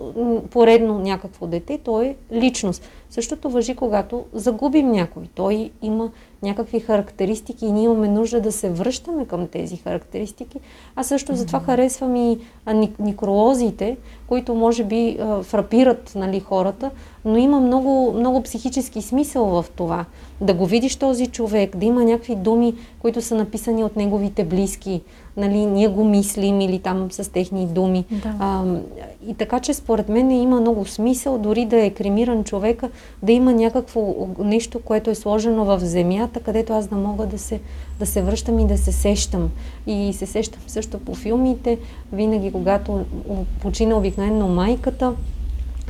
поредно 0.50 0.98
някакво 0.98 1.46
дете, 1.46 1.78
то 1.78 2.02
е 2.02 2.16
личност. 2.32 2.88
Същото 3.10 3.50
въжи, 3.50 3.74
когато 3.74 4.24
загубим 4.32 4.90
някой. 4.90 5.22
Той 5.34 5.70
има 5.82 6.10
някакви 6.44 6.80
характеристики 6.80 7.66
и 7.66 7.72
ние 7.72 7.84
имаме 7.84 8.08
нужда 8.08 8.40
да 8.40 8.52
се 8.52 8.70
връщаме 8.70 9.26
към 9.26 9.48
тези 9.48 9.76
характеристики. 9.76 10.60
А 10.96 11.02
също 11.02 11.34
затова 11.34 11.60
харесвам 11.60 12.16
и 12.16 12.38
никролозите, 12.98 13.96
които 14.28 14.54
може 14.54 14.84
би 14.84 15.18
фрапират 15.42 16.12
нали, 16.16 16.40
хората, 16.40 16.90
но 17.24 17.36
има 17.36 17.60
много, 17.60 18.12
много 18.12 18.42
психически 18.42 19.02
смисъл 19.02 19.44
в 19.44 19.64
това. 19.76 20.04
Да 20.40 20.54
го 20.54 20.66
видиш 20.66 20.96
този 20.96 21.26
човек, 21.26 21.76
да 21.76 21.86
има 21.86 22.04
някакви 22.04 22.34
думи, 22.34 22.74
които 22.98 23.22
са 23.22 23.34
написани 23.34 23.84
от 23.84 23.96
неговите 23.96 24.44
близки, 24.44 25.00
нали, 25.36 25.66
ние 25.66 25.88
го 25.88 26.04
мислим 26.04 26.60
или 26.60 26.78
там 26.78 27.08
с 27.10 27.32
техни 27.32 27.66
думи. 27.66 28.04
Да. 28.10 28.34
А, 28.38 28.64
и 29.26 29.34
така, 29.34 29.60
че 29.60 29.74
според 29.74 30.08
мен 30.08 30.30
има 30.30 30.60
много 30.60 30.86
смисъл, 30.86 31.38
дори 31.38 31.64
да 31.66 31.84
е 31.84 31.90
кремиран 31.90 32.44
човека, 32.44 32.90
да 33.22 33.32
има 33.32 33.52
някакво 33.52 34.14
нещо, 34.38 34.80
което 34.80 35.10
е 35.10 35.14
сложено 35.14 35.64
в 35.64 35.78
земята, 35.80 36.40
където 36.40 36.72
аз 36.72 36.86
да 36.86 36.96
мога 36.96 37.26
да 37.26 37.38
се, 37.38 37.60
да 37.98 38.06
се 38.06 38.22
връщам 38.22 38.58
и 38.58 38.66
да 38.66 38.78
се 38.78 38.92
сещам. 38.92 39.50
И 39.86 40.12
се 40.12 40.26
сещам 40.26 40.60
също 40.66 40.98
по 40.98 41.14
филмите, 41.14 41.78
винаги 42.12 42.52
когато 42.52 43.04
почина 43.60 43.96
обикновено 43.96 44.48
майката, 44.48 45.12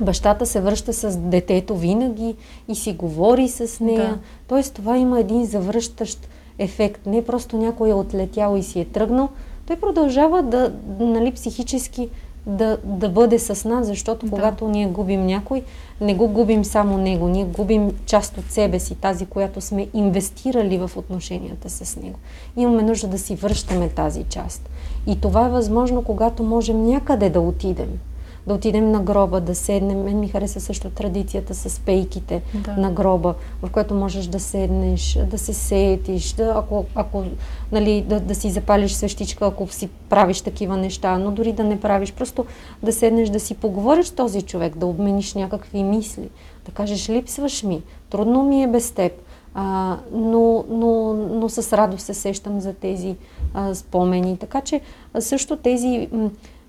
бащата 0.02 0.46
се 0.46 0.60
връща 0.60 0.92
с 0.92 1.16
детето 1.18 1.76
винаги 1.76 2.34
и 2.68 2.74
си 2.74 2.92
говори 2.92 3.48
с 3.48 3.80
нея. 3.80 4.08
Да. 4.08 4.18
Тоест 4.48 4.74
това 4.74 4.98
има 4.98 5.20
един 5.20 5.44
завръщащ 5.44 6.28
ефект. 6.58 7.06
Не 7.06 7.24
просто 7.24 7.56
някой 7.56 7.90
е 7.90 7.94
отлетял 7.94 8.56
и 8.56 8.62
си 8.62 8.80
е 8.80 8.84
тръгнал. 8.84 9.28
Той 9.66 9.76
продължава 9.76 10.42
да, 10.42 10.72
нали, 11.00 11.32
психически 11.32 12.08
да, 12.46 12.78
да 12.84 13.08
бъде 13.08 13.38
с 13.38 13.68
нас, 13.68 13.86
защото 13.86 14.26
да. 14.26 14.32
когато 14.32 14.68
ние 14.68 14.86
губим 14.86 15.26
някой, 15.26 15.62
не 16.00 16.14
го 16.14 16.28
губим 16.28 16.64
само 16.64 16.98
него, 16.98 17.28
ние 17.28 17.44
губим 17.44 17.90
част 18.06 18.38
от 18.38 18.50
себе 18.50 18.78
си, 18.78 18.94
тази, 18.94 19.26
която 19.26 19.60
сме 19.60 19.88
инвестирали 19.94 20.78
в 20.78 20.90
отношенията 20.96 21.70
с 21.70 21.96
него. 21.96 22.18
Имаме 22.56 22.82
нужда 22.82 23.08
да 23.08 23.18
си 23.18 23.34
връщаме 23.34 23.88
тази 23.88 24.24
част. 24.24 24.70
И 25.06 25.20
това 25.20 25.46
е 25.46 25.50
възможно, 25.50 26.02
когато 26.02 26.42
можем 26.42 26.86
някъде 26.86 27.30
да 27.30 27.40
отидем 27.40 27.98
да 28.46 28.54
отидем 28.54 28.90
на 28.90 29.00
гроба, 29.00 29.40
да 29.40 29.54
седнем. 29.54 30.02
Мен 30.02 30.20
ми 30.20 30.28
хареса 30.28 30.60
също 30.60 30.90
традицията 30.90 31.54
с 31.54 31.80
пейките 31.80 32.42
да. 32.54 32.76
на 32.76 32.90
гроба, 32.90 33.34
в 33.62 33.70
което 33.70 33.94
можеш 33.94 34.26
да 34.26 34.40
седнеш, 34.40 35.18
да 35.30 35.38
се 35.38 35.52
сетиш, 35.52 36.32
да, 36.32 36.52
ако, 36.56 36.84
ако 36.94 37.24
нали, 37.72 38.04
да, 38.08 38.20
да 38.20 38.34
си 38.34 38.50
запалиш 38.50 38.92
свещичка, 38.92 39.46
ако 39.46 39.68
си 39.68 39.88
правиш 40.08 40.40
такива 40.40 40.76
неща, 40.76 41.18
но 41.18 41.30
дори 41.30 41.52
да 41.52 41.64
не 41.64 41.80
правиш, 41.80 42.12
просто 42.12 42.46
да 42.82 42.92
седнеш, 42.92 43.28
да 43.28 43.40
си 43.40 43.54
поговориш 43.54 44.06
с 44.06 44.10
този 44.10 44.42
човек, 44.42 44.76
да 44.76 44.86
обмениш 44.86 45.34
някакви 45.34 45.82
мисли, 45.82 46.28
да 46.66 46.72
кажеш, 46.72 47.08
липсваш 47.08 47.62
ми, 47.62 47.82
трудно 48.10 48.42
ми 48.42 48.62
е 48.62 48.66
без 48.66 48.90
теб. 48.90 49.12
А, 49.56 49.96
но, 50.12 50.64
но, 50.70 51.14
но 51.14 51.48
с 51.48 51.76
радост 51.76 52.06
се 52.06 52.14
сещам 52.14 52.60
за 52.60 52.74
тези 52.74 53.16
а, 53.54 53.74
спомени. 53.74 54.36
Така 54.38 54.60
че 54.60 54.80
също 55.18 55.56
тези 55.56 56.08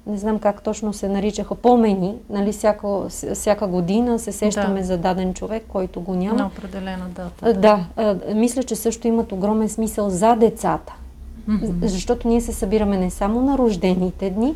не 0.08 0.18
знам 0.18 0.40
как 0.40 0.62
точно 0.62 0.94
се 0.94 1.10
наричаха, 1.10 1.56
помени, 1.56 2.16
нали, 2.30 2.52
всяка, 2.52 2.88
всяка 3.34 3.68
година 3.68 4.20
се 4.20 4.32
сещаме 4.32 4.80
да. 4.80 4.86
за 4.86 4.98
даден 4.98 5.34
човек, 5.34 5.64
който 5.68 6.02
го 6.02 6.16
няма. 6.16 6.38
На 6.38 6.48
определена 6.48 7.06
дата. 7.16 7.54
Да, 7.54 7.86
да 7.96 8.36
мисля, 8.36 8.64
че 8.64 8.76
също 8.76 9.08
имат 9.08 9.32
огромен 9.32 9.70
смисъл 9.70 10.10
за 10.10 10.36
децата. 10.36 10.94
Mm-hmm. 11.50 11.86
Защото 11.86 12.28
ние 12.28 12.42
се 12.42 12.54
събираме 12.54 12.98
не 12.98 13.10
само 13.10 13.42
на 13.42 13.58
рождените 13.58 14.30
дни, 14.30 14.56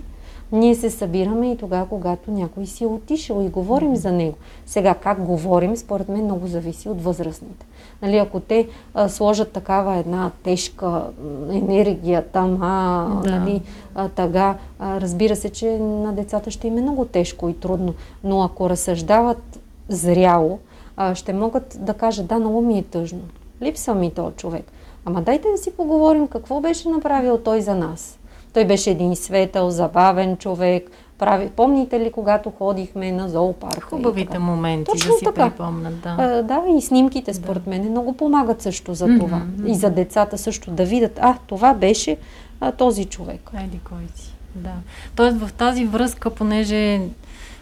ние 0.52 0.76
се 0.76 0.90
събираме 0.90 1.52
и 1.52 1.58
тогава, 1.58 1.86
когато 1.90 2.32
някой 2.32 2.66
си 2.66 2.84
е 2.84 2.88
отишъл 2.88 3.42
и 3.46 3.50
говорим 3.50 3.92
mm-hmm. 3.92 4.02
за 4.02 4.12
него. 4.12 4.36
Сега, 4.66 4.94
как 4.94 5.24
говорим, 5.24 5.78
според 5.78 6.10
мен 6.10 6.24
много 6.24 6.48
зависи 6.48 6.90
от 6.90 7.04
възрастните. 7.04 7.66
Нали, 8.02 8.18
ако 8.18 8.40
те 8.40 8.68
а, 8.94 9.10
сложат 9.10 9.52
такава 9.52 9.96
една 9.96 10.32
тежка 10.44 11.04
енергия 11.52 12.26
там, 12.28 12.60
а, 12.62 13.06
да. 13.24 13.40
нали, 13.40 13.62
а, 13.96 14.10
тага, 14.10 14.56
а, 14.80 15.02
разбира 15.02 15.36
се, 15.36 15.50
че 15.50 15.80
на 15.80 16.14
децата 16.14 16.52
ще 16.52 16.68
им 16.68 16.78
е 16.78 16.82
много 16.82 17.06
тежко 17.06 17.50
и 17.50 17.60
трудно. 17.60 17.94
Но 18.24 18.44
ако 18.44 18.70
разсъждават 18.70 19.60
зряло, 19.90 20.60
а, 20.98 21.16
ще 21.16 21.34
могат 21.34 21.78
да 21.80 21.94
кажат, 21.94 22.28
да, 22.28 22.40
много 22.40 22.62
ми 22.62 22.80
е 22.80 22.84
тъжно. 22.84 23.22
Липсва 23.62 23.96
ми 23.96 24.12
този 24.12 24.36
човек. 24.36 24.72
Ама 25.06 25.22
дайте 25.22 25.48
да 25.52 25.58
си 25.58 25.72
поговорим 25.72 26.28
какво 26.28 26.62
беше 26.62 26.90
направил 26.90 27.38
той 27.38 27.62
за 27.62 27.76
нас. 27.76 28.20
Той 28.54 28.66
беше 28.66 28.92
един 28.92 29.16
светъл, 29.16 29.70
забавен 29.70 30.38
човек, 30.38 30.92
прави. 31.20 31.50
Помните 31.50 32.00
ли, 32.00 32.12
когато 32.12 32.50
ходихме 32.50 33.12
на 33.12 33.30
зоопарк? 33.30 33.84
Хубавите 33.84 34.40
моменти 34.40 34.92
Точно 34.92 35.12
да 35.12 35.18
си 35.18 35.26
така. 35.26 35.50
припомнят, 35.50 36.00
да. 36.02 36.16
А, 36.20 36.44
да, 36.44 36.62
и 36.78 36.82
снимките 36.82 37.34
според 37.34 37.64
да. 37.64 37.70
мен 37.70 37.90
много 37.90 38.14
помагат 38.14 38.62
също 38.62 38.94
за 38.94 39.06
това. 39.20 39.38
Mm-hmm. 39.38 39.72
И 39.72 39.76
за 39.76 39.90
децата 39.90 40.38
също 40.38 40.72
да 40.72 40.86
видят, 40.86 41.20
а, 41.22 41.38
това 41.48 41.74
беше 41.74 42.18
а, 42.60 42.72
този 42.72 43.06
човек. 43.06 43.52
Еди 43.64 43.80
кой 43.90 44.08
си. 44.16 44.34
Да. 44.56 44.74
Тоест 45.16 45.38
в 45.38 45.54
тази 45.54 45.86
връзка, 45.86 46.30
понеже 46.30 47.02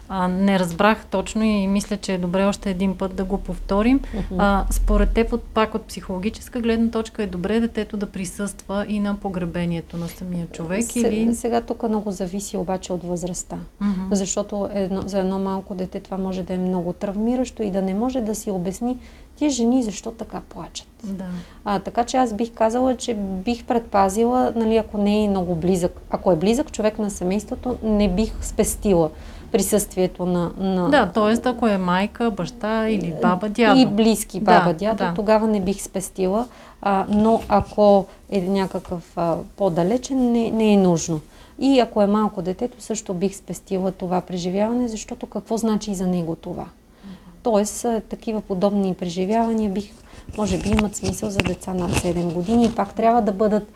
а, 0.08 0.28
не 0.28 0.58
разбрах 0.58 1.06
точно 1.06 1.42
и 1.44 1.66
мисля, 1.66 1.96
че 1.96 2.14
е 2.14 2.18
добре 2.18 2.44
още 2.44 2.70
един 2.70 2.96
път 2.96 3.16
да 3.16 3.24
го 3.24 3.38
повторим. 3.38 4.00
Uh-huh. 4.00 4.36
А, 4.38 4.64
според 4.70 5.10
теб, 5.10 5.32
от, 5.32 5.42
пак 5.42 5.74
от 5.74 5.82
психологическа 5.82 6.60
гледна 6.60 6.90
точка, 6.90 7.22
е 7.22 7.26
добре 7.26 7.60
детето 7.60 7.96
да 7.96 8.06
присъства 8.06 8.86
и 8.88 9.00
на 9.00 9.16
погребението 9.16 9.96
на 9.96 10.08
самия 10.08 10.46
човек? 10.46 10.82
С, 10.82 10.96
или... 10.96 11.34
Сега 11.34 11.60
тук 11.60 11.82
много 11.82 12.10
зависи 12.10 12.56
обаче 12.56 12.92
от 12.92 13.04
възрастта. 13.04 13.56
Uh-huh. 13.82 14.14
Защото 14.14 14.68
едно, 14.72 15.02
за 15.02 15.18
едно 15.18 15.38
малко 15.38 15.74
дете 15.74 16.00
това 16.00 16.18
може 16.18 16.42
да 16.42 16.54
е 16.54 16.58
много 16.58 16.92
травмиращо 16.92 17.62
и 17.62 17.70
да 17.70 17.82
не 17.82 17.94
може 17.94 18.20
да 18.20 18.34
си 18.34 18.50
обясни 18.50 18.98
тия 19.36 19.50
жени 19.50 19.82
защо 19.82 20.10
така 20.10 20.40
плачат. 20.40 20.88
Да. 21.04 21.26
А, 21.64 21.78
така 21.78 22.04
че 22.04 22.16
аз 22.16 22.34
бих 22.34 22.52
казала, 22.52 22.96
че 22.96 23.14
бих 23.14 23.64
предпазила, 23.64 24.52
нали, 24.56 24.76
ако 24.76 24.98
не 24.98 25.24
е 25.24 25.28
много 25.28 25.54
близък, 25.54 26.00
ако 26.10 26.32
е 26.32 26.36
близък 26.36 26.72
човек 26.72 26.98
на 26.98 27.10
семейството, 27.10 27.76
не 27.82 28.08
бих 28.14 28.32
спестила 28.40 29.10
присъствието 29.52 30.26
на... 30.26 30.50
на... 30.58 30.90
Да, 30.90 31.06
т.е. 31.06 31.48
ако 31.48 31.66
е 31.66 31.78
майка, 31.78 32.30
баща 32.30 32.88
или 32.88 33.14
баба, 33.22 33.48
дядо. 33.48 33.80
И 33.80 33.86
близки 33.86 34.40
баба, 34.40 34.72
да, 34.72 34.74
дядо, 34.74 35.04
да. 35.04 35.12
тогава 35.14 35.46
не 35.46 35.60
бих 35.60 35.82
спестила. 35.82 36.46
А, 36.82 37.06
но 37.08 37.40
ако 37.48 38.06
е 38.30 38.40
някакъв 38.40 39.12
а, 39.16 39.36
по-далечен, 39.56 40.32
не, 40.32 40.50
не 40.50 40.72
е 40.72 40.76
нужно. 40.76 41.20
И 41.58 41.80
ако 41.80 42.02
е 42.02 42.06
малко 42.06 42.42
детето, 42.42 42.82
също 42.82 43.14
бих 43.14 43.36
спестила 43.36 43.92
това 43.92 44.20
преживяване, 44.20 44.88
защото 44.88 45.26
какво 45.26 45.56
значи 45.56 45.94
за 45.94 46.06
него 46.06 46.36
това? 46.36 46.64
Тоест, 47.42 47.86
такива 48.08 48.40
подобни 48.40 48.94
преживявания 48.94 49.70
бих, 49.70 49.90
може 50.38 50.58
би 50.58 50.68
имат 50.68 50.96
смисъл 50.96 51.30
за 51.30 51.38
деца 51.38 51.74
над 51.74 51.90
7 51.90 52.32
години 52.32 52.64
и 52.64 52.74
пак 52.74 52.94
трябва 52.94 53.22
да 53.22 53.32
бъдат 53.32 53.72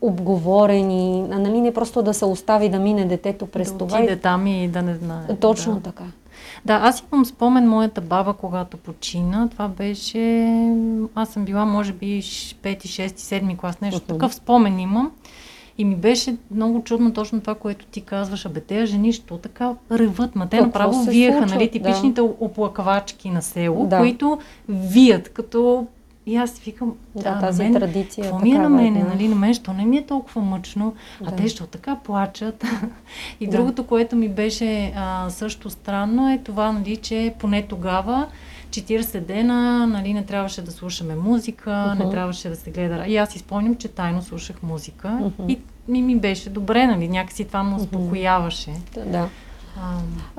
обговорени, 0.00 1.24
а 1.30 1.38
нали 1.38 1.60
не 1.60 1.74
просто 1.74 2.02
да 2.02 2.14
се 2.14 2.24
остави 2.24 2.68
да 2.68 2.78
мине 2.78 3.04
детето 3.04 3.46
през 3.46 3.72
да 3.72 3.78
това. 3.78 3.96
Да 3.98 4.04
отиде 4.04 4.16
там 4.16 4.46
и 4.46 4.68
да 4.68 4.82
не 4.82 4.94
знае. 4.94 5.36
Точно 5.40 5.74
да. 5.74 5.80
така. 5.80 6.04
Да, 6.64 6.74
аз 6.82 7.04
имам 7.12 7.24
спомен 7.24 7.68
моята 7.68 8.00
баба, 8.00 8.32
когато 8.32 8.76
почина. 8.76 9.48
Това 9.48 9.68
беше... 9.68 10.54
Аз 11.14 11.28
съм 11.28 11.44
била, 11.44 11.64
може 11.64 11.92
би, 11.92 12.22
5, 12.22 12.58
6, 12.62 13.08
7 13.08 13.56
клас, 13.56 13.80
нещо 13.80 14.00
uh-huh. 14.00 14.06
такъв 14.06 14.34
спомен 14.34 14.78
имам. 14.78 15.10
И 15.78 15.84
ми 15.84 15.96
беше 15.96 16.36
много 16.50 16.82
чудно 16.84 17.12
точно 17.12 17.40
това, 17.40 17.54
което 17.54 17.86
ти 17.86 18.00
казваш. 18.00 18.46
Абе, 18.46 18.60
те 18.60 18.86
жени, 18.86 19.12
що 19.12 19.38
така 19.38 19.74
реват? 19.92 20.36
Ма 20.36 20.46
те 20.46 20.56
Какво 20.56 20.66
направо 20.66 21.04
виеха, 21.04 21.38
случва? 21.38 21.54
нали, 21.56 21.70
типичните 21.70 22.20
да. 22.20 22.28
оплаквачки 22.40 23.30
на 23.30 23.42
село, 23.42 23.86
да. 23.86 23.98
които 23.98 24.38
вият, 24.68 25.28
като 25.28 25.86
и 26.30 26.36
аз 26.36 26.58
викам, 26.58 26.94
да, 27.14 27.40
тази 27.40 27.62
мен, 27.62 27.72
традиция. 27.72 28.24
Какво 28.24 28.38
ми 28.38 28.50
е 28.50 28.58
на 28.58 28.68
мене, 28.68 29.00
да. 29.00 29.08
нали? 29.08 29.28
На 29.28 29.36
мен, 29.36 29.54
що 29.54 29.72
не 29.72 29.84
ми 29.84 29.96
е 29.96 30.06
толкова 30.06 30.42
мъчно, 30.42 30.94
да. 31.20 31.30
а 31.30 31.36
те 31.36 31.48
що 31.48 31.66
така 31.66 31.96
плачат. 32.04 32.64
и 33.40 33.46
да. 33.46 33.56
другото, 33.56 33.86
което 33.86 34.16
ми 34.16 34.28
беше 34.28 34.92
а, 34.96 35.30
също 35.30 35.70
странно 35.70 36.32
е 36.32 36.38
това, 36.38 36.72
нали, 36.72 36.96
че 36.96 37.34
поне 37.38 37.62
тогава 37.62 38.26
40 38.70 39.20
дена, 39.20 39.86
нали, 39.86 40.14
не 40.14 40.24
трябваше 40.24 40.62
да 40.62 40.70
слушаме 40.70 41.14
музика, 41.14 41.70
uh-huh. 41.70 42.04
не 42.04 42.10
трябваше 42.10 42.48
да 42.48 42.56
се 42.56 42.70
гледа. 42.70 43.04
И 43.06 43.16
аз 43.16 43.36
изпомням, 43.36 43.76
че 43.76 43.88
тайно 43.88 44.22
слушах 44.22 44.62
музика 44.62 45.08
uh-huh. 45.08 45.52
и 45.52 45.58
ми, 45.88 46.02
ми 46.02 46.16
беше 46.16 46.50
добре, 46.50 46.86
нали, 46.86 47.08
някакси 47.08 47.44
това 47.44 47.62
му 47.62 47.76
успокояваше. 47.76 48.70
Да. 49.06 49.28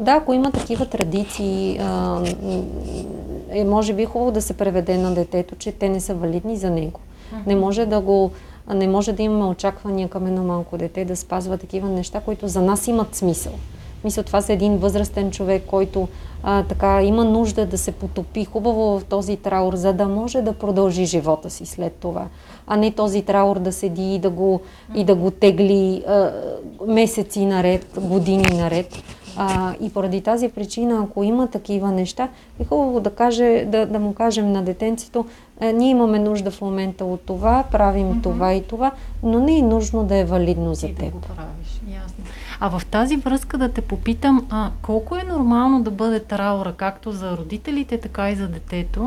Да, 0.02 0.12
ако 0.12 0.34
има 0.34 0.52
такива 0.52 0.86
традиции, 0.86 1.78
а, 1.82 2.22
е 3.50 3.64
може 3.64 3.94
би 3.94 4.06
хубаво 4.06 4.32
да 4.32 4.42
се 4.42 4.54
преведе 4.54 4.98
на 4.98 5.14
детето, 5.14 5.56
че 5.56 5.72
те 5.72 5.90
не 5.90 6.00
са 6.00 6.14
валидни 6.14 6.58
за 6.58 6.70
него. 6.70 7.00
Uh-huh. 7.00 7.48
Не 7.48 7.56
може 7.56 7.86
да 7.86 8.02
го 8.02 8.32
не 8.74 8.88
може 8.88 9.12
да 9.12 9.24
имаме 9.24 9.46
очаквания 9.46 10.10
към 10.10 10.28
едно 10.28 10.44
малко 10.44 10.78
дете 10.78 11.06
да 11.06 11.16
спазва 11.16 11.58
такива 11.58 11.90
неща, 11.90 12.20
които 12.20 12.48
за 12.48 12.62
нас 12.62 12.88
имат 12.88 13.16
смисъл. 13.16 13.54
Мисля, 14.04 14.24
това 14.24 14.42
за 14.42 14.54
един 14.54 14.78
възрастен 14.78 15.32
човек, 15.32 15.64
който 15.68 16.08
а, 16.44 16.64
така 16.64 17.04
има 17.04 17.26
нужда 17.26 17.66
да 17.66 17.78
се 17.78 17.92
потопи 17.92 18.46
хубаво 18.46 19.00
в 19.00 19.04
този 19.04 19.38
траур, 19.38 19.76
за 19.76 19.94
да 19.94 20.08
може 20.08 20.42
да 20.42 20.54
продължи 20.54 21.06
живота 21.06 21.50
си 21.50 21.66
след 21.66 21.94
това. 21.94 22.28
А 22.68 22.78
не 22.78 22.92
този 22.92 23.22
траур 23.22 23.60
да 23.60 23.72
седи 23.72 24.16
и 24.16 24.20
да 24.20 24.30
го, 24.30 24.62
и 24.96 25.04
да 25.04 25.16
го 25.16 25.32
тегли 25.32 26.04
а, 26.08 26.32
месеци 26.88 27.46
наред, 27.46 27.88
години 27.98 28.58
наред. 28.58 29.04
А, 29.44 29.76
и 29.82 29.90
поради 29.90 30.22
тази 30.22 30.50
причина, 30.50 31.04
ако 31.04 31.24
има 31.24 31.48
такива 31.48 31.92
неща, 31.92 32.30
е 32.60 32.66
хубаво 32.66 33.00
да, 33.00 33.10
каже, 33.10 33.66
да, 33.68 33.86
да 33.86 34.00
му 34.00 34.14
кажем 34.14 34.52
на 34.52 34.64
детенцето, 34.64 35.26
е, 35.60 35.74
ние 35.74 35.90
имаме 35.90 36.20
нужда 36.20 36.52
в 36.52 36.62
момента 36.62 37.06
от 37.06 37.22
това, 37.22 37.64
правим 37.72 38.08
mm-hmm. 38.08 38.24
това 38.24 38.54
и 38.54 38.64
това, 38.64 38.92
но 39.24 39.40
не 39.40 39.58
е 39.58 39.62
нужно 39.62 40.04
да 40.04 40.16
е 40.16 40.26
валидно 40.26 40.74
за 40.74 40.88
теб. 40.88 40.98
Да 40.98 41.06
го 41.06 41.20
правиш, 41.20 41.82
ясно. 41.94 42.24
А 42.60 42.80
в 42.80 42.86
тази 42.86 43.18
връзка 43.18 43.58
да 43.58 43.70
те 43.70 43.82
попитам, 43.82 44.48
а, 44.50 44.70
колко 44.82 45.16
е 45.16 45.24
нормално 45.24 45.84
да 45.84 45.92
бъде 45.92 46.20
траура, 46.20 46.74
както 46.74 47.12
за 47.12 47.38
родителите, 47.38 47.98
така 47.98 48.32
и 48.32 48.36
за 48.36 48.48
детето? 48.48 49.00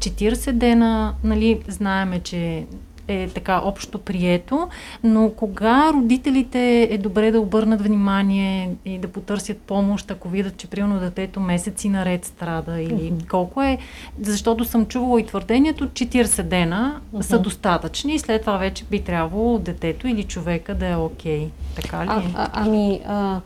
Mm-hmm. 0.00 0.32
40 0.32 0.52
дена, 0.52 1.14
нали, 1.24 1.62
знаеме, 1.68 2.20
че 2.20 2.66
е 3.08 3.28
така 3.28 3.60
общо 3.64 3.98
прието, 3.98 4.68
но 5.04 5.30
кога 5.30 5.92
родителите 5.92 6.88
е 6.90 6.98
добре 6.98 7.30
да 7.30 7.40
обърнат 7.40 7.82
внимание 7.82 8.70
и 8.84 8.98
да 8.98 9.08
потърсят 9.08 9.58
помощ, 9.58 10.10
ако 10.10 10.28
видят, 10.28 10.56
че 10.56 10.66
примерно 10.66 11.00
детето 11.00 11.40
месеци 11.40 11.88
наред 11.88 12.24
страда 12.24 12.80
или 12.80 13.12
mm-hmm. 13.12 13.28
колко 13.28 13.62
е, 13.62 13.78
защото 14.20 14.64
съм 14.64 14.86
чувала 14.86 15.20
и 15.20 15.26
твърдението, 15.26 15.88
40 15.88 16.42
дена 16.42 17.00
mm-hmm. 17.14 17.20
са 17.20 17.38
достатъчни 17.38 18.14
и 18.14 18.18
след 18.18 18.40
това 18.40 18.56
вече 18.56 18.84
би 18.90 19.00
трябвало 19.00 19.58
детето 19.58 20.08
или 20.08 20.24
човека 20.24 20.74
да 20.74 20.86
е 20.86 20.96
окей. 20.96 21.46
Okay. 21.46 21.50
Така 21.74 22.04
ли? 22.04 22.08
А, 22.08 22.22
а, 22.34 22.48
ами, 22.52 23.00
а, 23.06 23.40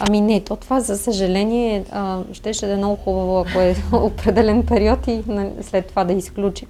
Ами 0.00 0.20
не, 0.20 0.40
то 0.40 0.56
това 0.56 0.80
за 0.80 0.98
съжаление 0.98 1.84
а, 1.92 2.20
ще 2.32 2.52
ще 2.52 2.66
да 2.66 2.72
е 2.72 2.76
много 2.76 2.96
хубаво, 2.96 3.38
ако 3.38 3.60
е 3.60 3.76
определен 3.92 4.66
период 4.66 5.06
и 5.06 5.22
след 5.62 5.86
това 5.86 6.04
да 6.04 6.12
изключим 6.12 6.68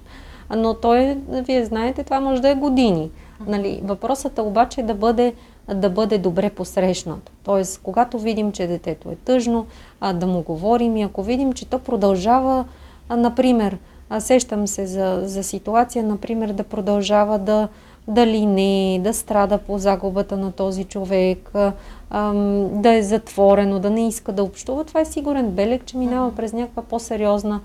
но 0.55 0.73
той, 0.73 1.17
вие 1.29 1.65
знаете, 1.65 2.03
това 2.03 2.19
може 2.19 2.41
да 2.41 2.49
е 2.49 2.55
години. 2.55 3.11
Нали, 3.47 3.81
въпросът 3.83 4.37
е 4.37 4.41
обаче 4.41 4.83
да 4.83 4.93
бъде, 4.93 5.33
да 5.73 5.89
бъде 5.89 6.17
добре 6.17 6.49
посрещнат. 6.49 7.31
Тоест, 7.43 7.79
когато 7.83 8.19
видим, 8.19 8.51
че 8.51 8.67
детето 8.67 9.09
е 9.09 9.15
тъжно, 9.15 9.65
а, 10.01 10.13
да 10.13 10.27
му 10.27 10.41
говорим 10.41 10.97
и 10.97 11.01
ако 11.01 11.23
видим, 11.23 11.53
че 11.53 11.65
то 11.65 11.79
продължава, 11.79 12.65
а, 13.09 13.15
например, 13.15 13.77
а, 14.09 14.19
сещам 14.19 14.67
се 14.67 14.85
за, 14.85 15.21
за 15.23 15.43
ситуация, 15.43 16.03
например, 16.03 16.49
да 16.49 16.63
продължава 16.63 17.39
да, 17.39 17.67
да 18.07 18.27
лине, 18.27 18.99
да 19.03 19.13
страда 19.13 19.57
по 19.57 19.77
загубата 19.77 20.37
на 20.37 20.51
този 20.51 20.83
човек, 20.83 21.51
а, 21.53 22.33
да 22.71 22.93
е 22.93 23.01
затворено, 23.01 23.79
да 23.79 23.89
не 23.89 24.07
иска 24.07 24.31
да 24.31 24.43
общува, 24.43 24.83
това 24.83 24.99
е 24.99 25.05
сигурен 25.05 25.51
белег, 25.51 25.85
че 25.85 25.97
минава 25.97 26.35
през 26.35 26.53
някаква 26.53 26.83
по-сериозна 26.83 27.61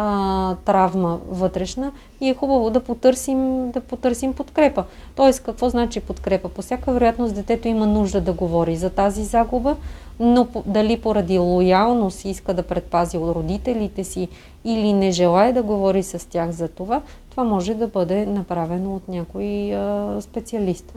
а, 0.00 0.54
травма 0.64 1.18
вътрешна 1.28 1.92
и 2.20 2.28
е 2.28 2.34
хубаво 2.34 2.70
да 2.70 2.80
потърсим, 2.80 3.70
да 3.70 3.80
потърсим 3.80 4.32
подкрепа. 4.32 4.84
Тоест, 5.14 5.42
какво 5.42 5.68
значи 5.68 6.00
подкрепа? 6.00 6.48
По 6.48 6.62
всяка 6.62 6.92
вероятност 6.92 7.34
детето 7.34 7.68
има 7.68 7.86
нужда 7.86 8.20
да 8.20 8.32
говори 8.32 8.76
за 8.76 8.90
тази 8.90 9.24
загуба, 9.24 9.76
но 10.20 10.46
дали 10.66 11.00
поради 11.00 11.38
лоялност 11.38 12.24
иска 12.24 12.54
да 12.54 12.62
предпази 12.62 13.18
от 13.18 13.34
родителите 13.34 14.04
си 14.04 14.28
или 14.64 14.92
не 14.92 15.10
желая 15.10 15.52
да 15.52 15.62
говори 15.62 16.02
с 16.02 16.28
тях 16.28 16.50
за 16.50 16.68
това, 16.68 17.02
това 17.30 17.44
може 17.44 17.74
да 17.74 17.88
бъде 17.88 18.26
направено 18.26 18.94
от 18.94 19.08
някой 19.08 19.74
а, 19.74 20.16
специалист. 20.20 20.94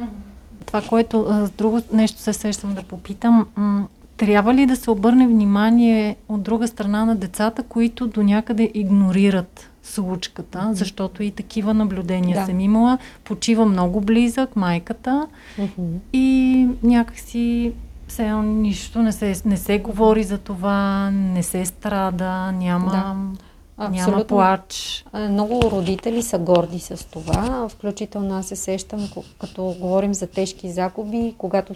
Това, 0.66 0.82
което 0.90 1.48
друго 1.58 1.80
нещо 1.94 2.20
се 2.20 2.34
сещам 2.34 2.74
да 2.74 2.84
попитам, 2.84 3.48
трябва 4.22 4.54
ли 4.54 4.66
да 4.66 4.76
се 4.76 4.92
обърне 4.92 5.28
внимание 5.28 6.16
от 6.30 6.42
друга 6.42 6.68
страна 6.68 7.06
на 7.06 7.16
децата, 7.16 7.64
които 7.64 8.08
до 8.08 8.24
някъде 8.24 8.72
игнорират 8.74 9.70
случката, 9.84 10.70
защото 10.74 11.24
и 11.24 11.32
такива 11.32 11.74
наблюдения 11.74 12.40
да. 12.40 12.46
съм 12.46 12.60
имала. 12.60 12.98
Почива 13.24 13.66
много 13.66 14.02
близък 14.02 14.56
майката 14.56 15.28
mm-hmm. 15.60 15.98
и 16.14 16.68
някакси 16.84 17.74
все 18.08 18.34
нищо 18.34 19.02
не 19.02 19.12
се, 19.12 19.42
не 19.46 19.58
се 19.58 19.80
говори 19.80 20.24
за 20.24 20.38
това, 20.38 21.10
не 21.12 21.44
се 21.44 21.66
страда, 21.66 22.52
няма... 22.52 22.92
Да. 22.92 23.16
Абсолютно. 23.78 24.12
Няма 24.12 24.24
плач. 24.24 25.06
Много 25.14 25.62
родители 25.72 26.22
са 26.22 26.40
горди 26.40 26.80
с 26.80 27.08
това. 27.12 27.70
Включително 27.70 28.36
аз 28.36 28.48
се 28.48 28.56
сещам, 28.56 29.10
като 29.40 29.76
говорим 29.80 30.14
за 30.14 30.28
тежки 30.28 30.72
загуби, 30.72 31.36
когато 31.38 31.74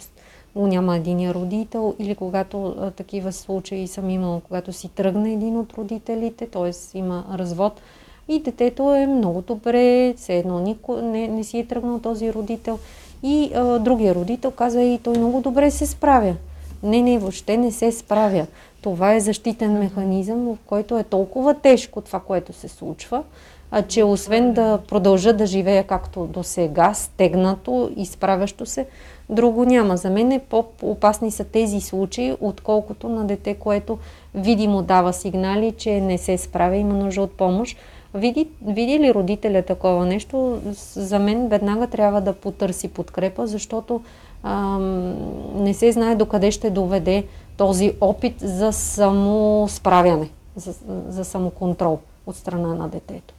няма 0.62 0.96
един 0.96 1.32
родител 1.32 1.96
или 2.00 2.16
когато 2.16 2.76
а, 2.80 2.92
такива 2.92 3.32
случаи 3.32 3.88
съм 3.88 4.10
имала, 4.10 4.42
когато 4.42 4.74
си 4.74 4.90
тръгне 4.90 5.34
един 5.34 5.58
от 5.58 5.74
родителите, 5.74 6.48
т.е. 6.48 6.98
има 6.98 7.26
развод 7.34 7.82
и 8.28 8.40
детето 8.40 8.96
е 8.96 9.08
много 9.08 9.42
добре, 9.42 10.14
все 10.18 10.38
едно 10.38 10.60
нико, 10.60 10.96
не, 10.96 11.28
не 11.28 11.44
си 11.44 11.60
е 11.60 11.66
тръгнал 11.66 12.00
този 12.00 12.34
родител 12.34 12.80
и 13.24 13.52
а, 13.56 13.80
другия 13.80 14.16
родител 14.16 14.52
казва 14.52 14.82
и 14.82 15.00
той 15.00 15.18
много 15.18 15.42
добре 15.42 15.72
се 15.72 15.86
справя. 15.86 16.36
Не, 16.84 17.02
не, 17.02 17.18
въобще 17.18 17.58
не 17.58 17.72
се 17.72 17.92
справя. 17.92 18.48
Това 18.82 19.14
е 19.14 19.20
защитен 19.20 19.80
механизъм, 19.80 20.46
в 20.46 20.58
който 20.66 20.98
е 20.98 21.04
толкова 21.04 21.54
тежко 21.54 22.02
това, 22.02 22.20
което 22.20 22.54
се 22.54 22.68
случва, 22.68 23.24
а 23.72 23.82
че 23.82 24.04
освен 24.04 24.54
да 24.54 24.80
продължа 24.88 25.34
да 25.34 25.46
живея 25.46 25.84
както 25.84 26.28
до 26.28 26.44
сега, 26.44 26.94
стегнато 26.94 27.92
и 27.96 28.06
справящо 28.06 28.66
се, 28.66 28.86
друго 29.30 29.66
няма. 29.66 29.98
За 29.98 30.10
мен 30.10 30.32
е 30.32 30.40
по-опасни 30.40 31.32
са 31.32 31.44
тези 31.44 31.82
случаи, 31.82 32.36
отколкото 32.42 33.10
на 33.10 33.26
дете, 33.26 33.54
което 33.54 33.98
видимо 34.36 34.82
дава 34.82 35.14
сигнали, 35.14 35.72
че 35.72 36.02
не 36.02 36.18
се 36.18 36.38
справя, 36.38 36.76
има 36.76 36.94
нужда 36.94 37.22
от 37.22 37.32
помощ. 37.32 37.78
Види, 38.14 38.48
види 38.68 39.00
ли 39.00 39.14
родителя 39.14 39.62
такова 39.62 40.06
нещо, 40.06 40.60
за 40.94 41.20
мен 41.20 41.48
веднага 41.48 41.88
трябва 41.88 42.22
да 42.22 42.34
потърси 42.34 42.88
подкрепа, 42.88 43.48
защото 43.48 44.02
ам, 44.44 45.16
не 45.64 45.74
се 45.74 45.92
знае 45.92 46.16
докъде 46.16 46.52
ще 46.52 46.70
доведе 46.70 47.24
този 47.58 47.94
опит 48.02 48.40
за 48.40 48.74
самосправяне, 48.74 50.30
за, 50.56 50.74
за 51.08 51.26
самоконтрол 51.26 52.00
от 52.28 52.36
страна 52.36 52.74
на 52.74 52.88
детето. 52.88 53.35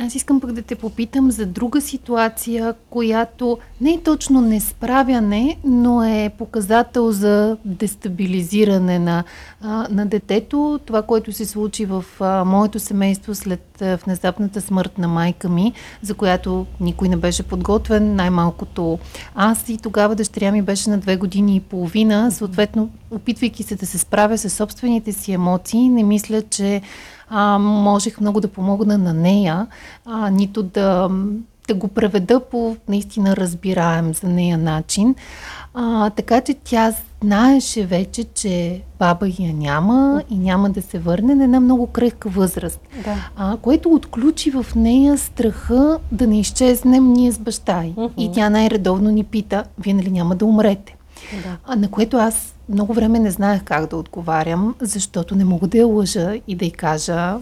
Аз 0.00 0.14
искам 0.14 0.40
пък 0.40 0.52
да 0.52 0.62
те 0.62 0.74
попитам 0.74 1.30
за 1.30 1.46
друга 1.46 1.80
ситуация, 1.80 2.74
която 2.90 3.58
не 3.80 3.90
е 3.90 4.00
точно 4.00 4.40
несправяне, 4.40 5.56
но 5.64 6.04
е 6.04 6.30
показател 6.38 7.12
за 7.12 7.56
дестабилизиране 7.64 8.98
на, 8.98 9.24
на 9.90 10.06
детето. 10.06 10.80
Това, 10.86 11.02
което 11.02 11.32
се 11.32 11.46
случи 11.46 11.84
в 11.84 12.04
моето 12.46 12.78
семейство 12.78 13.34
след 13.34 13.82
внезапната 14.04 14.60
смърт 14.60 14.98
на 14.98 15.08
майка 15.08 15.48
ми, 15.48 15.72
за 16.02 16.14
която 16.14 16.66
никой 16.80 17.08
не 17.08 17.16
беше 17.16 17.42
подготвен, 17.42 18.14
най-малкото 18.14 18.98
аз 19.34 19.68
и 19.68 19.78
тогава 19.78 20.14
дъщеря 20.14 20.52
ми 20.52 20.62
беше 20.62 20.90
на 20.90 20.98
две 20.98 21.16
години 21.16 21.56
и 21.56 21.60
половина. 21.60 22.30
Съответно, 22.30 22.90
опитвайки 23.10 23.62
се 23.62 23.76
да 23.76 23.86
се 23.86 23.98
справя 23.98 24.38
с 24.38 24.50
собствените 24.50 25.12
си 25.12 25.32
емоции, 25.32 25.88
не 25.88 26.02
мисля, 26.02 26.42
че 26.42 26.82
а, 27.30 27.58
можех 27.58 28.20
много 28.20 28.40
да 28.40 28.48
помогна 28.48 28.98
на 28.98 29.14
нея, 29.14 29.66
а, 30.06 30.30
нито 30.30 30.62
да, 30.62 31.10
да 31.68 31.74
го 31.74 31.88
преведа 31.88 32.40
по 32.40 32.76
наистина 32.88 33.36
разбираем 33.36 34.14
за 34.14 34.28
нея 34.28 34.58
начин. 34.58 35.14
А, 35.74 36.10
така 36.10 36.40
че 36.40 36.54
тя 36.54 36.92
знаеше 37.22 37.86
вече, 37.86 38.24
че 38.24 38.82
баба 38.98 39.26
я 39.38 39.54
няма 39.54 40.22
и 40.30 40.38
няма 40.38 40.70
да 40.70 40.82
се 40.82 40.98
върне 40.98 41.34
на 41.34 41.44
една 41.44 41.60
много 41.60 41.86
крехка 41.86 42.28
възраст. 42.28 42.80
Да. 43.04 43.16
А, 43.36 43.56
което 43.56 43.88
отключи 43.88 44.50
в 44.50 44.66
нея 44.76 45.18
страха 45.18 45.98
да 46.12 46.26
не 46.26 46.40
изчезнем 46.40 47.12
ние 47.12 47.32
с 47.32 47.38
баща 47.38 47.84
й. 47.84 47.92
Uh-huh. 47.94 48.10
И 48.18 48.32
тя 48.32 48.50
най-редовно 48.50 49.10
ни 49.10 49.24
пита, 49.24 49.64
вие 49.78 49.94
нали 49.94 50.10
няма 50.10 50.36
да 50.36 50.44
умрете? 50.44 50.96
Да. 51.42 51.56
А, 51.66 51.76
на 51.76 51.90
което 51.90 52.16
аз 52.16 52.54
много 52.68 52.94
време 52.94 53.18
не 53.18 53.30
знаех 53.30 53.64
как 53.64 53.86
да 53.86 53.96
отговарям, 53.96 54.74
защото 54.80 55.34
не 55.34 55.44
мога 55.44 55.66
да 55.66 55.78
я 55.78 55.86
лъжа 55.86 56.34
и 56.48 56.54
да 56.56 56.64
й 56.64 56.70
кажа, 56.70 57.36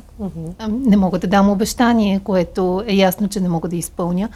не 0.68 0.96
мога 0.96 1.18
да 1.18 1.26
дам 1.26 1.50
обещание, 1.50 2.20
което 2.20 2.82
е 2.86 2.94
ясно, 2.94 3.28
че 3.28 3.40
не 3.40 3.48
мога 3.48 3.68
да 3.68 3.76
изпълня. 3.76 4.28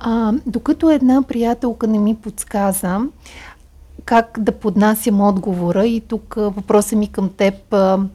А, 0.00 0.32
докато 0.46 0.90
една 0.90 1.22
приятелка 1.22 1.86
не 1.86 1.98
ми 1.98 2.14
подсказа 2.14 3.00
как 4.08 4.38
да 4.40 4.52
поднасям 4.52 5.20
отговора 5.20 5.86
и 5.86 6.00
тук 6.00 6.34
въпросът 6.38 6.98
ми 6.98 7.06
към 7.06 7.30
теб, 7.36 7.54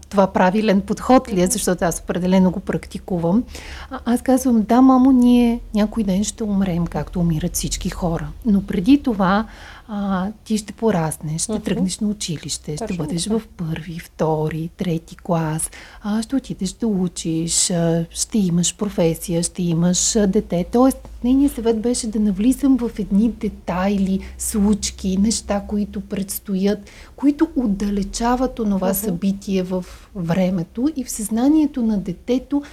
това 0.10 0.28
правилен 0.28 0.82
подход 0.82 1.34
ли 1.34 1.42
е, 1.42 1.48
защото 1.48 1.86
аз 1.86 2.00
определено 2.00 2.52
го 2.52 2.60
практикувам. 2.60 3.44
А, 3.90 4.00
аз 4.06 4.22
казвам, 4.22 4.62
да, 4.62 4.82
мамо, 4.82 5.12
ние 5.12 5.60
някой 5.76 6.04
ден 6.04 6.24
ще 6.24 6.44
умрем, 6.44 6.88
както 6.88 7.20
умират 7.20 7.56
всички 7.56 7.90
хора. 7.90 8.28
Но 8.46 8.62
преди 8.62 9.04
това 9.04 9.46
а, 9.88 10.32
ти 10.44 10.58
ще 10.58 10.74
пораснеш, 10.74 11.42
ще 11.42 11.52
uh-huh. 11.52 11.64
тръгнеш 11.64 12.00
на 12.00 12.08
училище, 12.08 12.76
Точно 12.76 12.88
ще 12.88 12.98
бъдеш 12.98 13.28
в 13.28 13.42
първи, 13.58 14.00
втори, 14.00 14.70
трети 14.78 15.16
клас, 15.16 15.72
а, 16.02 16.22
ще 16.22 16.36
отидеш 16.36 16.72
да 16.72 16.88
учиш, 16.88 17.72
а, 17.72 18.06
ще 18.10 18.38
имаш 18.38 18.78
професия, 18.78 19.44
ще 19.44 19.64
имаш 19.64 20.16
а, 20.16 20.28
дете. 20.28 20.66
Тоест, 20.72 21.10
нейният 21.24 21.56
съвет 21.56 21.82
беше 21.82 22.08
да 22.08 22.20
навлизам 22.20 22.78
в 22.78 22.92
едни 23.00 23.32
детайли, 23.32 24.20
случки, 24.38 25.18
неща, 25.18 25.64
които 25.68 26.02
предстоят, 26.02 26.80
които 27.16 27.50
отдалечават 27.56 28.60
онова 28.60 28.90
uh-huh. 28.90 29.06
събитие 29.06 29.64
в 29.64 29.86
времето 30.16 30.90
и 30.96 31.04
в 31.04 31.12
съзнанието 31.12 31.82
на 31.82 31.98
детето. 31.98 32.64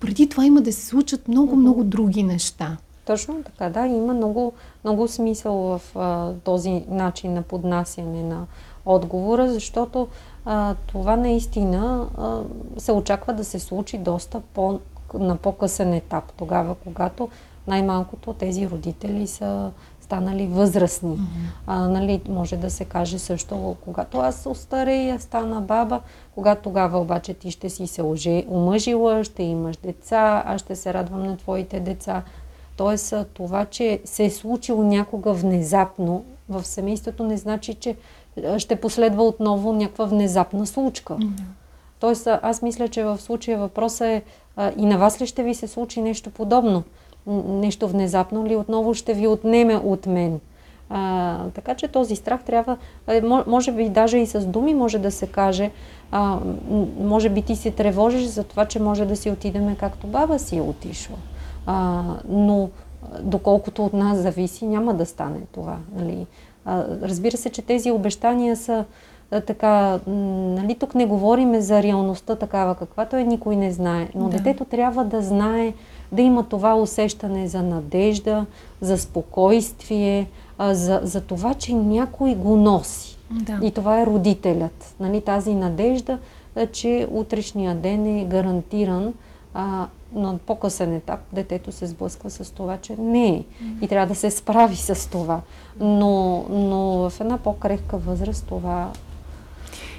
Преди 0.00 0.28
това 0.28 0.46
има 0.46 0.60
да 0.60 0.72
се 0.72 0.86
случат 0.86 1.28
много-много 1.28 1.82
uh-huh. 1.82 1.88
други 1.88 2.22
неща. 2.22 2.76
Точно 3.06 3.42
така, 3.42 3.70
да. 3.70 3.86
Има 3.86 4.14
много, 4.14 4.52
много 4.84 5.08
смисъл 5.08 5.54
в 5.54 5.80
а, 5.94 6.32
този 6.44 6.84
начин 6.88 7.34
на 7.34 7.42
поднасяне 7.42 8.22
на 8.22 8.46
отговора, 8.86 9.52
защото 9.52 10.08
а, 10.44 10.74
това 10.86 11.16
наистина 11.16 12.08
а, 12.18 12.40
се 12.80 12.92
очаква 12.92 13.32
да 13.32 13.44
се 13.44 13.58
случи 13.58 13.98
доста 13.98 14.40
по, 14.40 14.80
на 15.14 15.36
по-късен 15.36 15.92
етап, 15.92 16.32
тогава, 16.36 16.74
когато 16.74 17.28
най-малкото 17.66 18.32
тези 18.32 18.68
родители 18.68 19.26
са 19.26 19.70
станали 20.00 20.46
възрастни. 20.46 21.16
Mm-hmm. 21.16 21.62
А, 21.66 21.88
нали, 21.88 22.20
може 22.28 22.56
да 22.56 22.70
се 22.70 22.84
каже 22.84 23.18
също, 23.18 23.76
когато 23.84 24.18
аз 24.18 24.46
остарея, 24.46 25.20
стана 25.20 25.60
баба, 25.60 26.00
когато 26.34 26.62
тогава 26.62 26.98
обаче 26.98 27.34
ти 27.34 27.50
ще 27.50 27.70
си 27.70 27.86
се 27.86 28.02
омъжила, 28.48 29.24
ще 29.24 29.42
имаш 29.42 29.76
деца, 29.76 30.42
аз 30.46 30.60
ще 30.60 30.76
се 30.76 30.94
радвам 30.94 31.22
на 31.22 31.36
твоите 31.36 31.80
деца. 31.80 32.22
Тоест 32.76 33.14
това, 33.34 33.64
че 33.64 34.00
се 34.04 34.24
е 34.24 34.30
случило 34.30 34.82
някога 34.82 35.32
внезапно 35.32 36.24
в 36.48 36.64
семейството, 36.64 37.24
не 37.24 37.36
значи, 37.36 37.74
че 37.74 37.96
ще 38.58 38.76
последва 38.76 39.22
отново 39.22 39.72
някаква 39.72 40.04
внезапна 40.04 40.66
случка. 40.66 41.14
Mm-hmm. 41.14 41.42
Тоест 42.00 42.26
аз 42.42 42.62
мисля, 42.62 42.88
че 42.88 43.04
в 43.04 43.20
случая 43.20 43.58
въпросът 43.58 44.06
е 44.06 44.22
а, 44.56 44.72
и 44.76 44.86
на 44.86 44.98
вас 44.98 45.20
ли 45.20 45.26
ще 45.26 45.42
ви 45.42 45.54
се 45.54 45.68
случи 45.68 46.02
нещо 46.02 46.30
подобно? 46.30 46.82
нещо 47.46 47.88
внезапно 47.88 48.46
ли 48.46 48.56
отново 48.56 48.94
ще 48.94 49.14
ви 49.14 49.26
отнеме 49.26 49.76
от 49.76 50.06
мен. 50.06 50.40
А, 50.90 51.38
така 51.54 51.74
че 51.74 51.88
този 51.88 52.16
страх 52.16 52.42
трябва, 52.42 52.76
може 53.46 53.72
би 53.72 53.88
даже 53.88 54.18
и 54.18 54.26
с 54.26 54.46
думи 54.46 54.74
може 54.74 54.98
да 54.98 55.10
се 55.10 55.26
каже, 55.26 55.70
а, 56.10 56.38
може 57.00 57.28
би 57.28 57.42
ти 57.42 57.56
се 57.56 57.70
тревожиш 57.70 58.22
за 58.22 58.44
това, 58.44 58.64
че 58.64 58.82
може 58.82 59.04
да 59.04 59.16
си 59.16 59.30
отидеме 59.30 59.76
както 59.80 60.06
баба 60.06 60.38
си 60.38 60.56
е 60.56 60.60
отишла. 60.60 61.16
А, 61.66 62.02
но 62.28 62.68
доколкото 63.22 63.84
от 63.84 63.92
нас 63.92 64.18
зависи, 64.18 64.66
няма 64.66 64.94
да 64.94 65.06
стане 65.06 65.40
това. 65.52 65.76
Нали? 65.96 66.26
А, 66.64 66.84
разбира 67.02 67.36
се, 67.36 67.50
че 67.50 67.62
тези 67.62 67.90
обещания 67.90 68.56
са 68.56 68.84
а, 69.30 69.40
така, 69.40 70.00
нали, 70.06 70.74
тук 70.74 70.94
не 70.94 71.06
говориме 71.06 71.60
за 71.60 71.82
реалността 71.82 72.36
такава 72.36 72.74
каквато 72.74 73.16
е, 73.16 73.24
никой 73.24 73.56
не 73.56 73.72
знае, 73.72 74.08
но 74.14 74.28
да. 74.28 74.36
детето 74.36 74.64
трябва 74.64 75.04
да 75.04 75.22
знае, 75.22 75.72
да 76.12 76.22
има 76.22 76.42
това 76.42 76.74
усещане 76.74 77.48
за 77.48 77.62
надежда, 77.62 78.46
за 78.80 78.98
спокойствие, 78.98 80.28
а, 80.58 80.74
за, 80.74 81.00
за 81.02 81.20
това, 81.20 81.54
че 81.54 81.74
някой 81.74 82.34
го 82.34 82.56
носи. 82.56 83.18
Да. 83.30 83.58
И 83.62 83.70
това 83.70 84.00
е 84.00 84.06
родителят. 84.06 84.94
Нали, 85.00 85.20
тази 85.20 85.54
надежда, 85.54 86.18
че 86.72 87.08
утрешния 87.10 87.74
ден 87.74 88.18
е 88.18 88.24
гарантиран, 88.24 89.14
а, 89.54 89.86
на 90.12 90.38
по-късен 90.38 90.94
етап 90.94 91.20
детето 91.32 91.72
се 91.72 91.86
сблъсква 91.86 92.30
с 92.30 92.54
това, 92.54 92.76
че 92.76 92.96
не 92.98 93.28
е. 93.28 93.44
И 93.80 93.88
трябва 93.88 94.06
да 94.06 94.14
се 94.14 94.30
справи 94.30 94.76
с 94.76 95.10
това. 95.10 95.40
Но, 95.80 96.44
но 96.50 97.10
в 97.10 97.20
една 97.20 97.38
по-крехка 97.38 97.98
възраст 97.98 98.46
това 98.46 98.92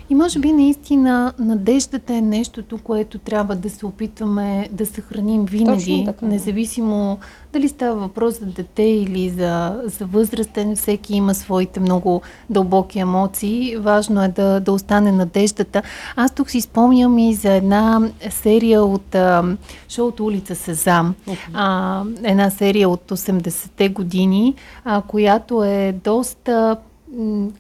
и 0.10 0.16
може 0.16 0.40
би 0.40 0.52
наистина 0.52 1.34
надеждата 1.40 2.14
е 2.14 2.22
нещото, 2.22 2.78
което 2.78 3.18
трябва 3.18 3.56
да 3.56 3.70
се 3.70 3.86
опитваме 3.86 4.70
да 4.72 4.86
съхраним 4.86 5.46
винаги, 5.46 6.08
независимо 6.22 7.18
дали 7.54 7.70
става 7.70 7.96
въпрос 7.96 8.40
за 8.40 8.46
дете 8.46 8.84
или 8.84 9.30
за, 9.30 9.82
за 9.84 10.06
възрастен. 10.06 10.76
Всеки 10.76 11.16
има 11.16 11.36
своите 11.36 11.80
много 11.80 12.22
дълбоки 12.50 13.00
емоции. 13.00 13.78
Важно 13.78 14.24
е 14.24 14.28
да, 14.28 14.60
да 14.60 14.72
остане 14.72 15.12
надеждата. 15.12 15.82
Аз 16.16 16.32
тук 16.32 16.50
си 16.50 16.62
спомням 16.62 17.20
и 17.20 17.34
за 17.34 17.54
една 17.54 18.02
серия 18.30 18.84
от 18.84 19.16
а, 19.16 19.44
шоуто 19.90 20.26
Улица 20.26 20.56
Сезам. 20.56 21.16
А, 21.54 22.04
една 22.24 22.50
серия 22.50 22.90
от 22.90 23.12
80-те 23.12 23.90
години, 23.90 24.56
а, 24.86 25.02
която 25.02 25.64
е 25.64 25.96
доста 26.04 26.78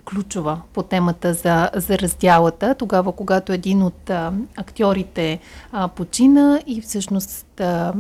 ключова 0.05 0.61
по 0.73 0.83
темата 0.83 1.33
за, 1.33 1.69
за 1.75 1.99
раздялата, 1.99 2.75
тогава 2.75 3.11
когато 3.11 3.53
един 3.53 3.83
от 3.83 4.09
а, 4.09 4.33
актьорите 4.57 5.39
а, 5.71 5.87
почина 5.87 6.61
и 6.67 6.81
всъщност 6.81 7.59
а, 7.59 7.93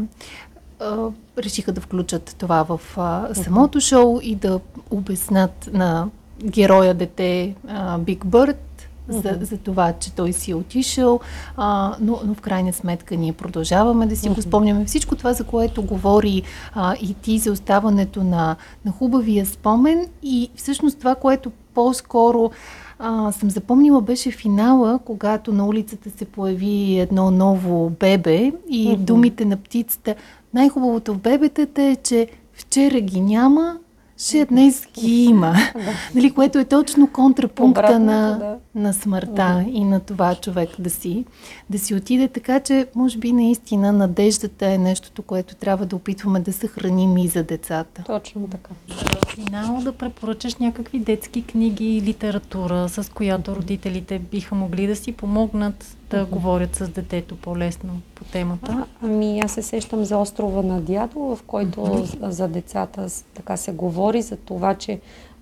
а, 0.79 1.07
решиха 1.37 1.71
да 1.71 1.81
включат 1.81 2.35
това 2.37 2.63
в 2.63 2.81
а, 2.97 3.33
самото 3.33 3.79
шоу 3.79 4.19
и 4.23 4.35
да 4.35 4.59
обяснат 4.91 5.69
на 5.73 6.09
героя 6.43 6.93
дете 6.93 7.55
Биг 7.99 8.25
Бърд 8.25 8.76
за, 9.09 9.37
за 9.41 9.57
това, 9.57 9.93
че 9.93 10.13
той 10.13 10.33
си 10.33 10.51
е 10.51 10.55
отишъл, 10.55 11.19
а, 11.57 11.95
но, 12.01 12.19
но 12.25 12.33
в 12.33 12.41
крайна 12.41 12.73
сметка 12.73 13.15
ние 13.15 13.33
продължаваме 13.33 14.05
да 14.05 14.15
си 14.15 14.29
го 14.29 14.41
спомняме. 14.41 14.85
Всичко 14.85 15.15
това, 15.15 15.33
за 15.33 15.43
което 15.43 15.83
говори 15.83 16.43
а, 16.73 16.95
и 17.01 17.13
ти 17.13 17.39
за 17.39 17.51
оставането 17.51 18.23
на, 18.23 18.55
на 18.85 18.91
хубавия 18.91 19.45
спомен 19.45 20.07
и 20.23 20.49
всъщност 20.55 20.99
това, 20.99 21.15
което 21.15 21.51
по-скоро 21.73 22.51
а, 22.99 23.31
съм 23.31 23.49
запомнила, 23.49 24.01
беше 24.01 24.31
финала, 24.31 24.99
когато 25.05 25.53
на 25.53 25.67
улицата 25.67 26.09
се 26.09 26.25
появи 26.25 26.99
едно 26.99 27.31
ново 27.31 27.89
бебе 27.89 28.51
и 28.69 28.87
mm-hmm. 28.87 28.97
думите 28.97 29.45
на 29.45 29.57
птицата. 29.57 30.15
Най-хубавото 30.53 31.13
в 31.13 31.17
бебетата 31.17 31.81
е, 31.81 31.95
че 31.95 32.27
вчера 32.53 32.99
ги 32.99 33.21
няма, 33.21 33.77
ще 34.17 34.45
днес 34.45 34.87
ги 34.93 35.23
има. 35.23 35.55
нали, 36.15 36.31
което 36.31 36.59
е 36.59 36.65
точно 36.65 37.07
контрапункта 37.07 37.81
Обратното, 37.81 38.05
на, 38.05 38.37
да. 38.39 38.57
На 38.77 38.93
смъртта 38.93 39.33
да. 39.33 39.65
и 39.71 39.83
на 39.83 39.99
това 39.99 40.35
човек 40.35 40.69
да 40.79 40.89
си, 40.89 41.25
да 41.69 41.79
си 41.79 41.95
отиде. 41.95 42.27
Така 42.27 42.59
че, 42.59 42.87
може 42.95 43.17
би, 43.17 43.31
наистина 43.31 43.93
надеждата 43.93 44.67
е 44.67 44.77
нещото, 44.77 45.21
което 45.21 45.55
трябва 45.55 45.85
да 45.85 45.95
опитваме 45.95 46.39
да 46.39 46.53
съхраним 46.53 47.17
и 47.17 47.27
за 47.27 47.43
децата. 47.43 48.03
Точно 48.05 48.47
така. 48.47 48.69
Финално 49.35 49.81
да 49.81 49.91
препоръчаш 49.91 50.55
някакви 50.55 50.99
детски 50.99 51.43
книги 51.43 51.97
и 51.97 52.01
литература, 52.01 52.89
с 52.89 53.11
която 53.13 53.55
родителите 53.55 54.19
биха 54.19 54.55
могли 54.55 54.87
да 54.87 54.95
си 54.95 55.11
помогнат 55.11 55.97
да 56.09 56.17
mm-hmm. 56.17 56.29
говорят 56.29 56.75
с 56.75 56.89
детето 56.89 57.35
по-лесно 57.35 58.01
по 58.15 58.23
темата? 58.23 58.71
А, 58.71 59.05
ами 59.05 59.39
аз 59.39 59.51
се 59.51 59.61
сещам 59.61 60.05
за 60.05 60.17
острова 60.17 60.61
на 60.61 60.81
дядо, 60.81 61.19
в 61.19 61.39
който 61.47 61.79
mm-hmm. 61.79 62.29
за 62.29 62.47
децата 62.47 63.07
така 63.33 63.57
се 63.57 63.71
говори 63.71 64.21
за 64.21 64.35
това, 64.35 64.75
че 64.75 64.99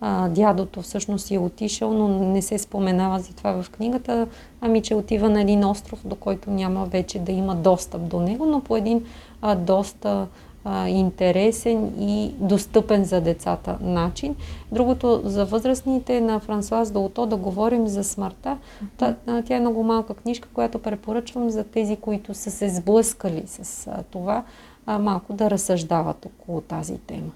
а, 0.08 0.30
дядото 0.30 0.82
всъщност 0.82 1.32
е 1.32 1.38
отишъл, 1.38 1.94
но 1.94 2.08
не 2.08 2.42
се 2.42 2.58
споменава 2.58 3.20
за 3.20 3.34
това 3.34 3.62
в 3.62 3.70
книгата, 3.70 4.28
ами 4.62 4.82
че 4.82 4.96
отива 4.96 5.30
на 5.30 5.42
един 5.42 5.66
остров, 5.66 6.08
до 6.08 6.16
който 6.16 6.52
няма 6.52 6.86
вече 6.86 7.20
да 7.20 7.32
има 7.32 7.56
достъп 7.56 8.02
до 8.02 8.20
него, 8.20 8.46
но 8.46 8.62
по 8.62 8.78
един 8.78 9.06
а, 9.42 9.56
доста 9.56 10.28
а, 10.66 10.88
интересен 10.88 11.94
и 12.00 12.32
достъпен 12.40 13.04
за 13.04 13.22
децата 13.22 13.78
начин. 13.82 14.36
Другото 14.72 15.22
за 15.24 15.46
възрастните 15.46 16.22
на 16.22 16.40
Франсуаз 16.40 16.92
Долто 16.92 17.26
да 17.26 17.36
говорим 17.36 17.88
за 17.88 18.04
смъртта. 18.04 18.58
Та, 18.98 19.16
тя 19.46 19.56
е 19.56 19.60
много 19.60 19.84
малка 19.84 20.14
книжка, 20.14 20.50
която 20.54 20.80
препоръчвам 20.80 21.50
за 21.50 21.64
тези, 21.64 21.96
които 21.96 22.34
са 22.34 22.52
се 22.52 22.70
сблъскали 22.70 23.44
с 23.48 23.88
а, 23.88 24.04
това, 24.04 24.44
а, 24.86 25.00
малко 25.00 25.34
да 25.34 25.50
разсъждават 25.50 26.26
около 26.26 26.62
тази 26.62 26.98
тема. 26.98 27.32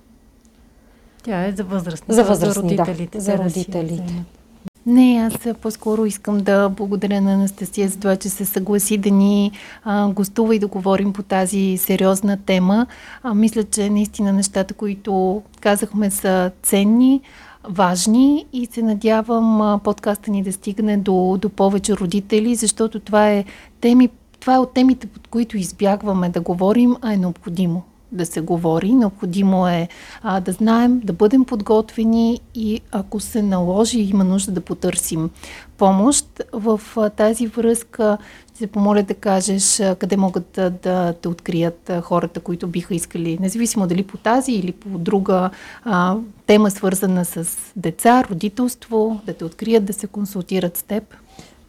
Тя 1.23 1.45
е 1.45 1.51
за 1.51 1.63
възрастните, 1.63 2.13
за, 2.13 2.23
възрастни, 2.23 2.75
за 2.75 2.77
родителите. 2.77 3.17
Да, 3.17 3.23
за 3.23 3.37
родителите. 3.37 4.13
Да 4.13 4.39
не, 4.85 5.29
аз 5.31 5.57
по-скоро 5.61 6.05
искам 6.05 6.37
да 6.37 6.69
благодаря 6.69 7.21
на 7.21 7.33
Анастасия 7.33 7.89
за 7.89 7.99
това, 7.99 8.15
че 8.15 8.29
се 8.29 8.45
съгласи 8.45 8.97
да 8.97 9.11
ни 9.11 9.51
а, 9.83 10.07
гостува 10.07 10.55
и 10.55 10.59
да 10.59 10.67
говорим 10.67 11.13
по 11.13 11.23
тази 11.23 11.77
сериозна 11.77 12.37
тема. 12.45 12.87
А, 13.23 13.33
мисля, 13.33 13.63
че 13.63 13.89
наистина 13.89 14.33
нещата, 14.33 14.73
които 14.73 15.41
казахме 15.61 16.11
са 16.11 16.51
ценни, 16.63 17.21
важни 17.69 18.45
и 18.53 18.65
се 18.65 18.81
надявам 18.81 19.61
а, 19.61 19.79
подкаста 19.83 20.31
ни 20.31 20.43
да 20.43 20.53
стигне 20.53 20.97
до, 20.97 21.37
до 21.41 21.49
повече 21.49 21.93
родители, 21.93 22.55
защото 22.55 22.99
това 22.99 23.29
е 23.29 23.45
теми, 23.81 24.09
това 24.39 24.55
е 24.55 24.59
от 24.59 24.73
темите, 24.73 25.07
под 25.07 25.27
които 25.27 25.57
избягваме 25.57 26.29
да 26.29 26.41
говорим, 26.41 26.95
а 27.01 27.13
е 27.13 27.17
необходимо 27.17 27.83
да 28.11 28.25
се 28.25 28.41
говори. 28.41 28.91
Необходимо 28.91 29.67
е 29.67 29.87
а, 30.21 30.39
да 30.39 30.51
знаем, 30.51 31.01
да 31.03 31.13
бъдем 31.13 31.45
подготвени 31.45 32.39
и 32.55 32.81
ако 32.91 33.19
се 33.19 33.41
наложи, 33.41 33.99
има 33.99 34.23
нужда 34.23 34.51
да 34.51 34.61
потърсим 34.61 35.29
помощ. 35.77 36.41
В 36.53 36.81
а, 36.97 37.09
тази 37.09 37.47
връзка 37.47 38.17
ще 38.49 38.57
се 38.57 38.67
помоля 38.67 39.03
да 39.03 39.13
кажеш 39.13 39.79
а, 39.79 39.95
къде 39.95 40.17
могат 40.17 40.49
да, 40.53 40.69
да 40.69 41.13
те 41.13 41.27
открият 41.27 41.89
а, 41.89 42.01
хората, 42.01 42.39
които 42.39 42.67
биха 42.67 42.95
искали, 42.95 43.37
независимо 43.41 43.87
дали 43.87 44.03
по 44.03 44.17
тази 44.17 44.51
или 44.51 44.71
по 44.71 44.89
друга 44.89 45.49
а, 45.83 46.15
тема, 46.47 46.71
свързана 46.71 47.25
с 47.25 47.57
деца, 47.75 48.23
родителство, 48.29 49.21
да 49.25 49.33
те 49.33 49.45
открият, 49.45 49.85
да 49.85 49.93
се 49.93 50.07
консултират 50.07 50.77
с 50.77 50.83
теб 50.83 51.03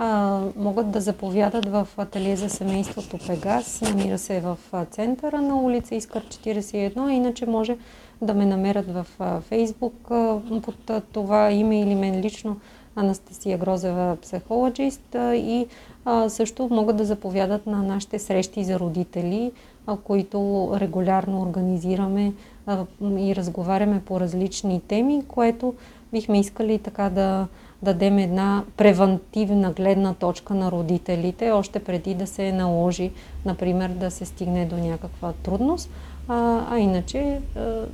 а, 0.03 0.41
могат 0.57 0.91
да 0.91 1.01
заповядат 1.01 1.67
в 1.67 1.89
ателие 1.97 2.37
за 2.37 2.49
семейството 2.49 3.19
Пегас. 3.27 3.81
Намира 3.81 4.19
се 4.19 4.41
в 4.41 4.59
центъра 4.91 5.41
на 5.41 5.57
улица 5.57 5.95
Искър 5.95 6.27
41, 6.27 7.09
а 7.09 7.13
иначе 7.13 7.47
може 7.47 7.77
да 8.23 8.35
ме 8.35 8.47
намерят 8.47 8.87
в 8.93 9.07
Фейсбук 9.41 9.95
под 10.63 10.91
това 11.13 11.51
име 11.51 11.81
или 11.81 11.95
мен 11.95 12.21
лично 12.21 12.57
Анастасия 12.97 13.59
Грозева, 13.59 14.17
психологист 14.23 15.17
и 15.35 15.67
а, 16.05 16.29
също 16.29 16.69
могат 16.71 16.97
да 16.97 17.05
заповядат 17.05 17.67
на 17.67 17.83
нашите 17.83 18.19
срещи 18.19 18.65
за 18.65 18.79
родители, 18.79 19.53
а, 19.87 19.97
които 19.97 20.71
регулярно 20.75 21.43
организираме 21.43 22.33
а, 22.67 22.85
и 23.19 23.37
разговаряме 23.37 24.03
по 24.05 24.21
различни 24.21 24.81
теми, 24.81 25.23
което 25.29 25.75
бихме 26.13 26.41
искали 26.41 26.79
така 26.79 27.11
да 27.11 27.47
дадем 27.83 28.19
една 28.19 28.65
превентивна 28.77 29.73
гледна 29.73 30.15
точка 30.15 30.55
на 30.55 30.71
родителите, 30.71 31.51
още 31.51 31.85
преди 31.85 32.15
да 32.15 32.27
се 32.27 32.53
наложи, 32.53 33.11
например, 33.45 33.89
да 33.89 34.11
се 34.11 34.25
стигне 34.25 34.67
до 34.67 34.77
някаква 34.77 35.33
трудност. 35.33 35.91
А, 36.29 36.67
а 36.71 36.79
иначе, 36.79 37.41
а, 37.57 37.87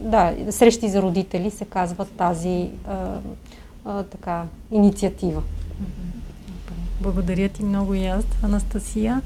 да, 0.00 0.34
срещи 0.50 0.88
за 0.88 1.02
родители 1.02 1.50
се 1.50 1.64
казва 1.64 2.04
тази 2.04 2.70
а, 2.88 3.18
а, 3.84 4.02
така 4.02 4.44
инициатива. 4.70 5.42
Благодаря 7.00 7.48
ти 7.48 7.64
много 7.64 7.94
и 7.94 8.06
аз, 8.06 8.24
Анастасия. 8.42 9.22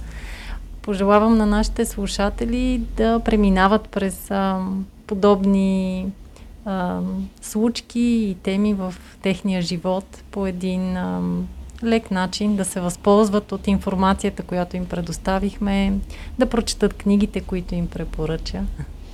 Пожелавам 0.82 1.36
на 1.36 1.46
нашите 1.46 1.84
слушатели 1.84 2.78
да 2.96 3.20
преминават 3.24 3.88
през 3.88 4.30
а, 4.30 4.66
подобни 5.06 6.06
а, 6.64 7.00
случки 7.42 8.00
и 8.00 8.36
теми 8.42 8.74
в 8.74 8.94
техния 9.22 9.62
живот 9.62 10.22
по 10.30 10.46
един 10.46 10.96
а, 10.96 11.22
лек 11.84 12.10
начин, 12.10 12.56
да 12.56 12.64
се 12.64 12.80
възползват 12.80 13.52
от 13.52 13.66
информацията, 13.66 14.42
която 14.42 14.76
им 14.76 14.86
предоставихме, 14.86 15.98
да 16.38 16.46
прочитат 16.46 16.94
книгите, 16.94 17.40
които 17.40 17.74
им 17.74 17.88
препоръча 17.88 18.62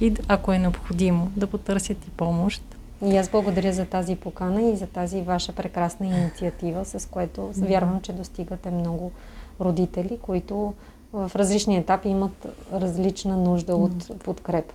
и 0.00 0.14
ако 0.28 0.52
е 0.52 0.58
необходимо, 0.58 1.30
да 1.36 1.46
потърсят 1.46 2.06
и 2.06 2.10
помощ. 2.10 2.62
И 3.04 3.16
аз 3.16 3.28
благодаря 3.28 3.72
за 3.72 3.86
тази 3.86 4.16
покана 4.16 4.62
и 4.62 4.76
за 4.76 4.86
тази 4.86 5.22
ваша 5.22 5.52
прекрасна 5.52 6.06
инициатива, 6.06 6.84
с 6.84 7.08
което 7.10 7.50
вярвам, 7.56 8.00
че 8.00 8.12
достигате 8.12 8.70
много 8.70 9.12
родители, 9.60 10.18
които 10.22 10.74
в 11.12 11.30
различни 11.36 11.76
етапи 11.76 12.08
имат 12.08 12.46
различна 12.72 13.36
нужда 13.36 13.76
от 13.76 14.22
подкрепа. 14.24 14.74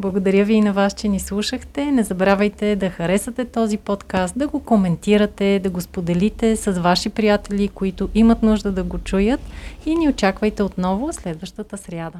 Благодаря 0.00 0.44
ви 0.44 0.54
и 0.54 0.60
на 0.60 0.72
вас, 0.72 0.94
че 0.94 1.08
ни 1.08 1.20
слушахте. 1.20 1.84
Не 1.84 2.02
забравяйте 2.02 2.76
да 2.76 2.90
харесате 2.90 3.44
този 3.44 3.76
подкаст, 3.76 4.38
да 4.38 4.48
го 4.48 4.60
коментирате, 4.60 5.60
да 5.62 5.70
го 5.70 5.80
споделите 5.80 6.56
с 6.56 6.72
ваши 6.72 7.08
приятели, 7.08 7.68
които 7.68 8.08
имат 8.14 8.42
нужда 8.42 8.72
да 8.72 8.82
го 8.82 8.98
чуят 8.98 9.40
и 9.86 9.94
ни 9.94 10.08
очаквайте 10.08 10.62
отново 10.62 11.12
следващата 11.12 11.78
сряда. 11.78 12.18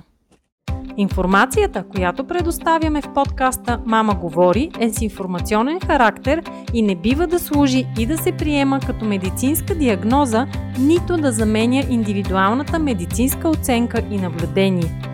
Информацията, 0.96 1.82
която 1.82 2.24
предоставяме 2.24 3.02
в 3.02 3.14
подкаста 3.14 3.80
Мама 3.86 4.14
говори 4.14 4.70
е 4.80 4.90
с 4.90 5.02
информационен 5.02 5.80
характер 5.80 6.42
и 6.74 6.82
не 6.82 6.94
бива 6.94 7.26
да 7.26 7.38
служи 7.38 7.86
и 7.98 8.06
да 8.06 8.18
се 8.18 8.32
приема 8.32 8.80
като 8.86 9.04
медицинска 9.04 9.74
диагноза, 9.74 10.46
нито 10.78 11.16
да 11.16 11.32
заменя 11.32 11.84
индивидуалната 11.90 12.78
медицинска 12.78 13.48
оценка 13.48 14.02
и 14.10 14.16
наблюдение. 14.16 15.13